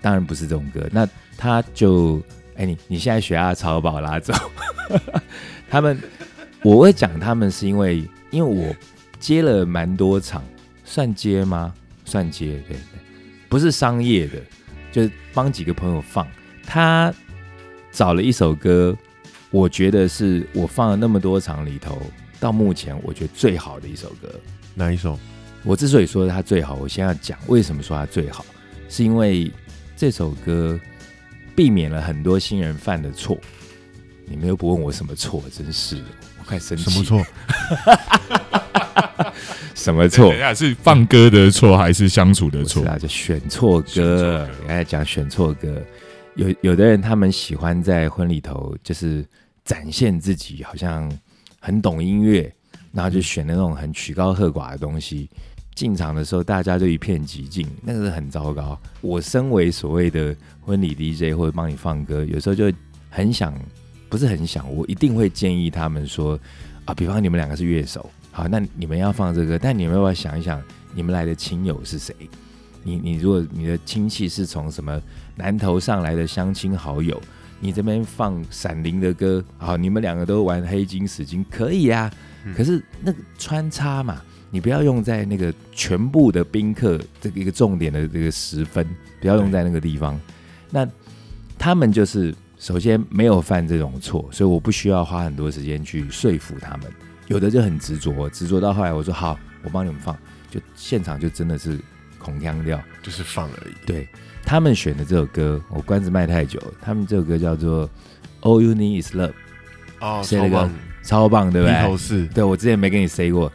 [0.00, 1.06] 当然不是这种歌，那
[1.40, 2.20] 他就
[2.54, 4.34] 哎，你你现在血压超宝拉走，
[5.70, 5.98] 他们
[6.62, 8.76] 我会讲他们是因为因为我
[9.18, 10.44] 接了蛮多场，
[10.84, 11.72] 算接吗？
[12.04, 13.00] 算接，对对，
[13.48, 14.34] 不是商业的，
[14.92, 16.26] 就是帮几个朋友放。
[16.66, 17.12] 他
[17.90, 18.94] 找了一首歌，
[19.50, 21.98] 我觉得是我放了那么多场里头，
[22.38, 24.28] 到目前我觉得最好的一首歌。
[24.74, 25.18] 哪一首？
[25.64, 28.44] 我之所以说它最好，我先要讲为什么说它最好，
[28.90, 29.50] 是因为
[29.96, 30.78] 这首歌
[31.60, 33.36] 避免了很多新人犯的错。
[34.24, 36.04] 你们又不问我什么错，真是的，
[36.38, 36.84] 我快生气。
[36.84, 37.04] 什么？
[37.04, 37.22] 错？
[39.76, 40.40] 什么错等一？
[40.40, 42.82] 下是放歌的错还是相处的错？
[42.86, 44.48] 啊，就选错歌歌。
[44.60, 45.82] 刚才讲选错歌，
[46.34, 49.22] 有有的人他们喜欢在婚礼头就是
[49.62, 51.12] 展现自己，好像
[51.58, 52.50] 很懂音乐，
[52.90, 55.28] 然后就选那种很曲高和寡的东西。
[55.80, 58.78] 进场的时候，大家就一片寂静，那个是很糟糕。
[59.00, 62.70] 我身为所谓的婚礼 DJ 或者帮你放歌，有时候就
[63.08, 63.54] 很想，
[64.10, 66.38] 不是很想，我一定会建议他们说
[66.84, 70.62] 啊，比方你们两个是乐手，好，那你们要放这个，但你们要不要想一想，
[70.94, 72.14] 你们来的亲友是谁？
[72.82, 75.00] 你你如果你的亲戚是从什么
[75.34, 77.18] 南头上来的相亲好友，
[77.58, 82.12] 你这边放闪灵的歌，好，你们两个都玩黑金死金可以啊、
[82.44, 88.86] 嗯可是那个穿插嘛，你不要用在那个全部的宾客这个一个重点的这个十分，
[89.20, 90.20] 不要用在那个地方。
[90.70, 90.86] 那
[91.58, 96.86] 他们就是首先没有犯这种错，所以我不需要花很多时间去说服他们。
[97.28, 100.16] 有的就很执着，执着到后来我说好，我帮你们放，
[100.50, 101.78] 就现场就真的是
[102.18, 102.80] 空腔掉。
[103.02, 103.74] 就是放而已。
[103.86, 104.08] 对
[104.44, 106.60] 他们选的这首歌，我关子卖太久。
[106.80, 107.88] 他们这首歌叫做
[108.40, 109.28] 《All You Need Is Love》，
[110.00, 110.72] 哦，超棒，
[111.04, 112.28] 超棒，对不对？
[112.34, 113.52] 对我之前没跟你 say 过，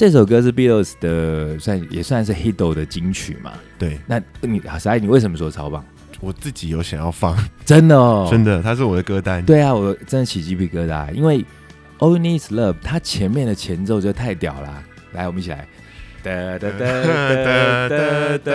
[0.00, 3.52] 这首歌是 Beatles 的，算也算是 Hito 的金曲嘛。
[3.78, 5.84] 对那你啊，傻你为什么说超棒？
[6.20, 7.36] 我自己有想要放，
[7.66, 9.44] 真的哦， 真的，它是我的歌单。
[9.44, 11.44] 对啊，我真的起鸡皮疙瘩，因为
[11.98, 14.82] All Is Love，它前面的前奏就太屌啦。
[15.12, 15.68] 来，我们一起来。
[16.22, 18.54] 哒哒哒哒哒哒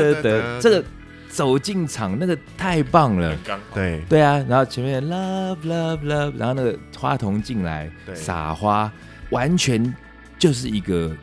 [0.00, 0.84] 哒哒，这个
[1.28, 3.32] 走进场那个太棒了。
[3.72, 8.90] 对对啊，然后前面 love love love，然后那个花童进来撒花，
[9.30, 9.94] 完全
[10.38, 11.14] 就是一个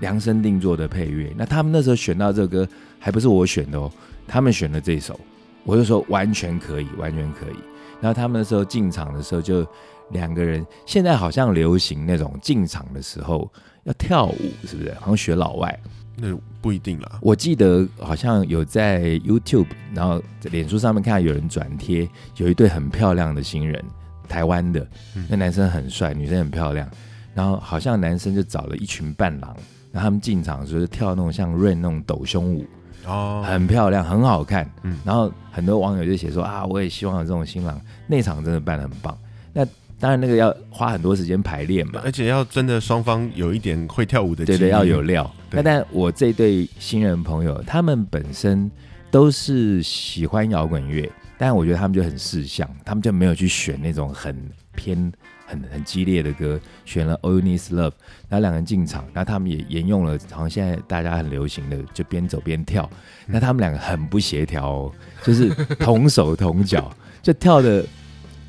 [0.00, 1.32] 量身定做的配乐。
[1.36, 3.90] 那他们那时候选到这个歌，还不是我选的哦，
[4.26, 5.18] 他们选的这首，
[5.64, 7.56] 我就说完全可以，完全可以。
[8.00, 9.66] 然后他们那时候进场的时候，就
[10.10, 13.50] 两个人，现在好像流行那种进场的时候
[13.84, 14.92] 要跳舞，是不是？
[15.00, 15.80] 好像学老外。
[16.16, 17.18] 那不一定啦。
[17.20, 23.84] 我记得好像有在 YouTube，然后在脸书上面看到有人转贴，有一对很漂亮的新人，
[24.28, 26.88] 台湾的，嗯那男生很帅，女生很漂亮，
[27.34, 29.54] 然后好像男生就找了一群伴郎，
[29.92, 32.64] 然后他们进场就是跳那种像 Rain 那种抖胸舞，
[33.06, 34.70] 哦，很漂亮，很好看。
[34.82, 39.16] 嗯然后很多网友就写说啊，我也希望有这种新郎，那场真的办的很棒。
[39.52, 39.64] 那
[40.00, 45.02] 当然那个要花很多时间排练嘛，而且要真的双方有一点会跳舞的，对对，要有。
[45.02, 45.30] 料。
[45.50, 48.70] 那但我这对新人朋友，他们本身
[49.10, 51.08] 都是喜欢摇滚乐，
[51.38, 54.36] 但我觉得他们就很识相，他们就没有去选那种很
[54.74, 55.12] 偏、
[55.60, 57.90] 很很激烈的歌，选了《All You Need Is Love》，
[58.28, 62.88] 然后两个人进场，然后他们也沿用了好像现在大家很流行的，就边走边跳。
[63.26, 64.92] 那他们两个很不协调哦，
[65.22, 65.48] 就是
[65.78, 66.90] 同手同脚，
[67.22, 67.84] 就跳的。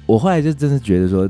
[0.06, 1.28] 我后来就真的觉得说，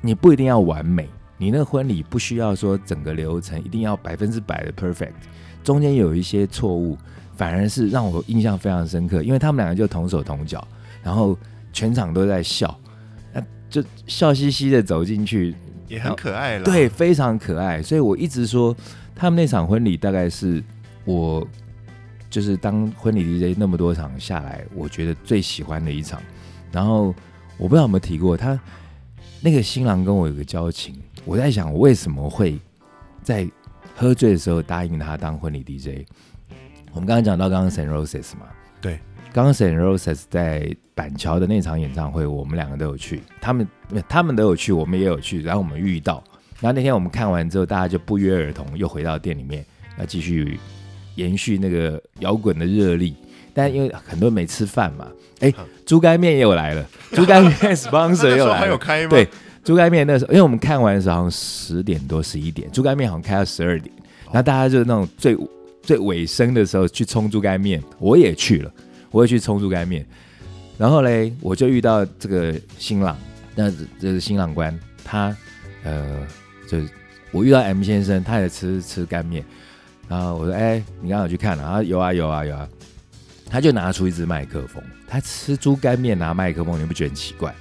[0.00, 5.14] 你不一定要完美，你那个婚礼不需要说整个流程一定要百分之百的 perfect，
[5.64, 6.96] 中间有一些错误，
[7.36, 10.64] 反而是让我印象非常深刻，因为他们两个就同手同脚，
[11.02, 11.36] 然后
[11.72, 12.83] 全场都在笑，那
[13.74, 15.52] 就笑嘻嘻的走进去，
[15.88, 16.64] 也很可爱了。
[16.64, 17.82] 对，，非常可爱。
[17.82, 18.72] 所以我一直说，
[19.16, 20.62] 他们那场婚礼大概是
[21.04, 21.44] 我
[22.30, 26.22] 就是当婚礼 DJ 那么多场下来，我觉得最喜欢的一场。
[26.70, 27.12] 然后
[27.58, 28.56] 我不知道有没有提过，他
[29.40, 30.94] 那个新郎跟我有个交情，
[31.24, 32.56] 我在想我为什么会
[33.24, 33.44] 在
[33.96, 36.06] 喝醉的时候答应他当婚礼 DJ。
[36.92, 38.46] 我们刚刚讲到刚刚 Saint Roses 嘛，
[39.34, 43.66] 对，刚刚 Saint Roses 在板桥的那场演唱会，我们两个都有去，他们
[44.08, 46.22] 他们都有去，我们也有去，然后我们遇到，
[46.60, 49.64] 然后那天我们看完之后，大家就不约而同又回到店里面，
[49.98, 50.58] 要继续
[51.16, 53.14] 延续那个摇滚的热力。
[53.52, 55.06] 但因为很多人没吃饭嘛，
[55.40, 58.58] 哎好，猪肝面又来了， 猪肝面 sponsor 又来了。
[58.58, 59.10] 还有开吗？
[59.10, 59.28] 对，
[59.62, 63.94] 猪肝面那时候，因为我们看完的时候好像十点多十一点，猪肝面好像开到十二点，
[64.26, 65.36] 然后大家就是那种最
[65.82, 68.72] 最尾声的时候去冲猪肝面，我也去了，
[69.14, 70.04] 我会去冲猪肝面，
[70.76, 73.16] 然后嘞，我就遇到这个新郎，
[73.54, 75.34] 那这是新郎官，他
[75.84, 76.26] 呃，
[76.68, 76.88] 就是
[77.30, 79.44] 我遇到 M 先生，他也吃吃干面，
[80.08, 81.80] 然后我说，哎、你刚刚有去看了、啊？
[81.80, 82.68] 有啊有啊有啊，
[83.48, 87.54] 他就拿出一支麦克风，他吃猪肝面拿麦克风，你不觉得很奇怪？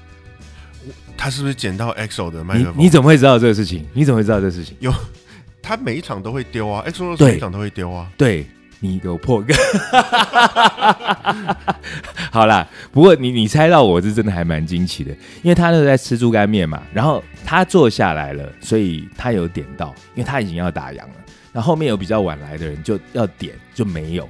[1.15, 2.73] 他是不是捡到 EXO 的麦克风？
[2.79, 3.85] 你怎么会知道这个事情？
[3.93, 4.75] 你怎么会知道这个事情？
[4.79, 4.91] 有
[5.61, 8.11] 他每一场都会丢啊，EXO 对每一场都会丢啊。
[8.17, 8.47] 对
[8.89, 9.55] 你给我破梗。
[12.31, 15.11] 好啦，不过你你猜到我是真的还蛮惊奇的，
[15.41, 21.09] 因为他那时候在吃猪肝面嘛，然后他坐下来了，所以他有点到，因为他已经要打烊了。
[21.51, 24.27] 那后面有比较晚来的人就要点就没有，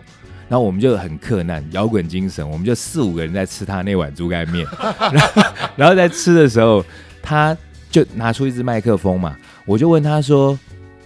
[0.48, 4.68] 然后我们就很克难，摇滚精神，我们就四五个人在吃他那碗猪肝面，
[5.12, 5.44] 然后
[5.78, 6.86] 然后在吃的时候，
[7.22, 7.58] 他
[7.90, 9.36] 就拿出一支麦克风嘛，
[9.66, 10.58] 我就问他说：“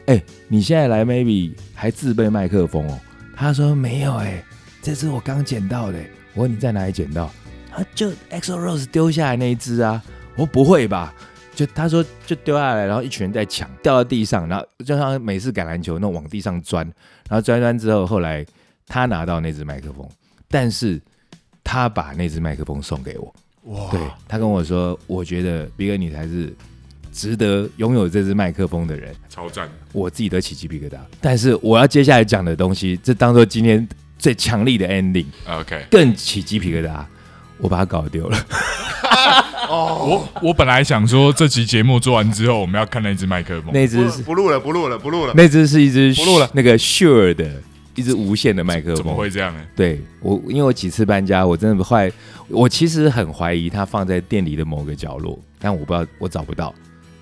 [0.07, 2.99] 哎、你现在来 maybe 还自备麦克风哦？”
[3.37, 4.43] 他说：“没有哎、
[4.81, 5.99] 这只我刚捡到的、
[6.33, 7.31] 我问你在哪里捡到？
[7.69, 10.03] 他就 EXO Rose 丢下来那一只啊。
[10.33, 11.13] 我说不会吧？
[11.53, 16.83] 就他说就丢下来，然后一群人在抢，掉到地上，然后就像美式橄榄球那种往地上钻，
[17.29, 18.43] 然后钻钻之后，后来
[18.87, 20.07] 他拿到那只麦克风，
[20.47, 20.99] 但是
[21.63, 23.35] 他把那只麦克风送给我。
[23.65, 26.51] 哇，对他跟我说，我觉得 B 哥你才是
[27.17, 29.11] 值得拥有这支麦克风的人。
[29.27, 30.97] 超赞，我自己都起鸡皮疙瘩。
[31.19, 33.85] 但是我要接下来讲的东西，这当做今天
[34.19, 37.03] 最强力的 ending，OK，更起鸡皮疙瘩。
[37.59, 38.37] 我把它搞丢了，
[39.67, 45.33] 哦，我我本来想说这期节目做完之后，我们要看那只麦克风，那只是不不录了，不录了，不录了。
[45.35, 47.51] 那只是一只不录了那个 Shure 的
[47.95, 49.17] 一只无线的麦克风怎么风。
[49.17, 49.61] 会这样呢？
[49.75, 52.11] 对我，因为我几次搬家，我真的后来
[52.47, 56.71] 我其实很怀疑它放在店里的某个角落，但我不知道，我找不到。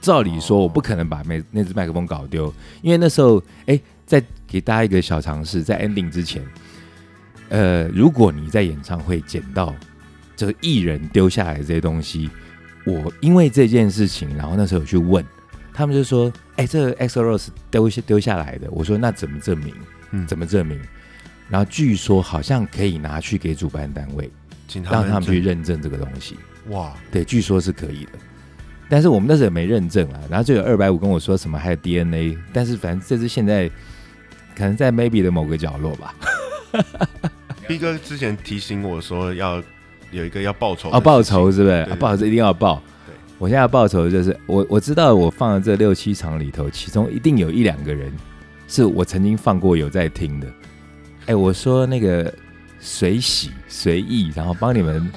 [0.05, 2.53] 照理说，我不可能把那那只麦克风搞丢，
[2.83, 6.45] 因为那时候，哎，再给大家一个小尝试，在 ending 之前，
[7.49, 9.73] 呃，如果你在演唱会捡到
[10.35, 12.29] 这个艺人丢下来的这些东西，
[12.85, 15.25] 我因为这件事情，然后那时候有去问，
[15.73, 19.73] 他们就说，哎，这个 X Rose 丢下丢下来的，我说那怎么证明？
[20.11, 20.79] 嗯怎么证明？
[21.49, 24.31] 然后据说好像可以拿去给主办单位，
[24.67, 26.37] 请他让他们去认认证这个东西。
[26.69, 28.11] 哇，对，据说是可以的。
[28.89, 33.69] 但是我们那时候也没认证啊，然后就有二百五跟我说什么还有 DNA，但是反正这只现在
[34.55, 36.13] 可能在 maybe 的某个角落吧。
[37.67, 39.61] B 哥之前提醒我说要
[40.11, 41.83] 有一个要报仇的哦，报仇是不是？
[41.85, 42.81] 对啊报仇一定要报。
[43.07, 48.13] 对我现在要报仇的就是我我知道我放的这六七场里头，其中一定有一两个人
[48.67, 50.47] 是我曾经放过有在听的。
[51.25, 52.31] 哎，我说那个
[52.79, 55.11] 随喜随意，然后帮你们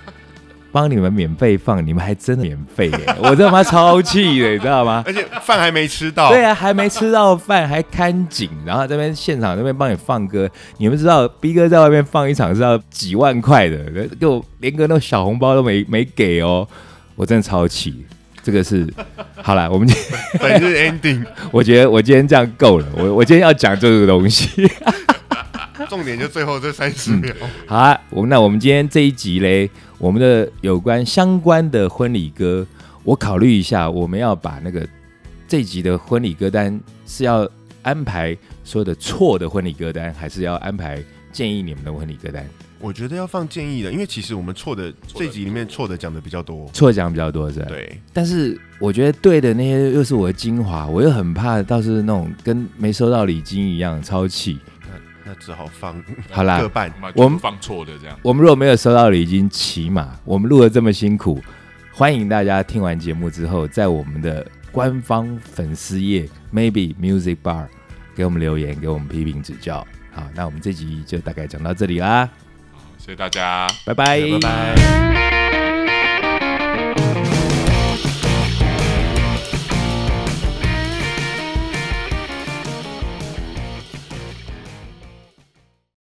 [0.70, 2.98] 帮你们免费放，你们还真的免费耶！
[3.22, 5.02] 我他妈超气的，你知道吗？
[5.06, 6.30] 而且饭还没吃到。
[6.30, 10.48] 对啊，还没吃到饭，还看景，然后这边现场这边帮你放歌。
[10.76, 13.78] 你们知道逼哥在外面放一场是要几万块的，
[14.20, 16.68] 给我连个那种小红包都没没给哦，
[17.16, 18.04] 我真的超气。
[18.42, 18.86] 这个是
[19.42, 19.96] 好了，我们今
[20.38, 24.70] 本日 ending， 我觉得我今天这样够了，我我今天要讲这个东西。
[25.88, 27.32] 重点就最后这三十秒。
[27.66, 32.64] 好啊，我们那我们今天这一集嘞，我们的有关相关的婚礼歌，
[33.02, 34.86] 我考虑一下，我们要把那个
[35.48, 37.48] 这集的婚礼歌单是要
[37.82, 42.46] 安排所有的错的婚礼歌单，还是要安排建议你们的婚礼歌单？
[42.80, 46.70] 我觉得要放建议的，因为其实我们错的错的这集里面错的讲的比较多。
[46.72, 47.66] 错讲比较多是吧？。
[47.66, 54.60] 对，但是我觉得对的那些又是我的精华，我又很怕倒是那种跟没收到礼金一样超气。
[55.28, 56.02] 那只好放
[56.32, 56.90] 好啦各半。
[57.14, 61.38] 我我们放错的这样，我们如果没有收到礼金，起码我们录的这么辛苦，
[61.92, 67.66] 欢迎大家听完节目之后，在我们的官方粉丝页 Maybe Music Bar
[68.16, 69.86] 给我们留言，给我们批评指教。
[70.10, 72.28] 好，那我们这集就大概讲到这里啦，
[72.72, 73.66] 好谢谢大家。
[73.84, 75.67] 拜拜，拜拜。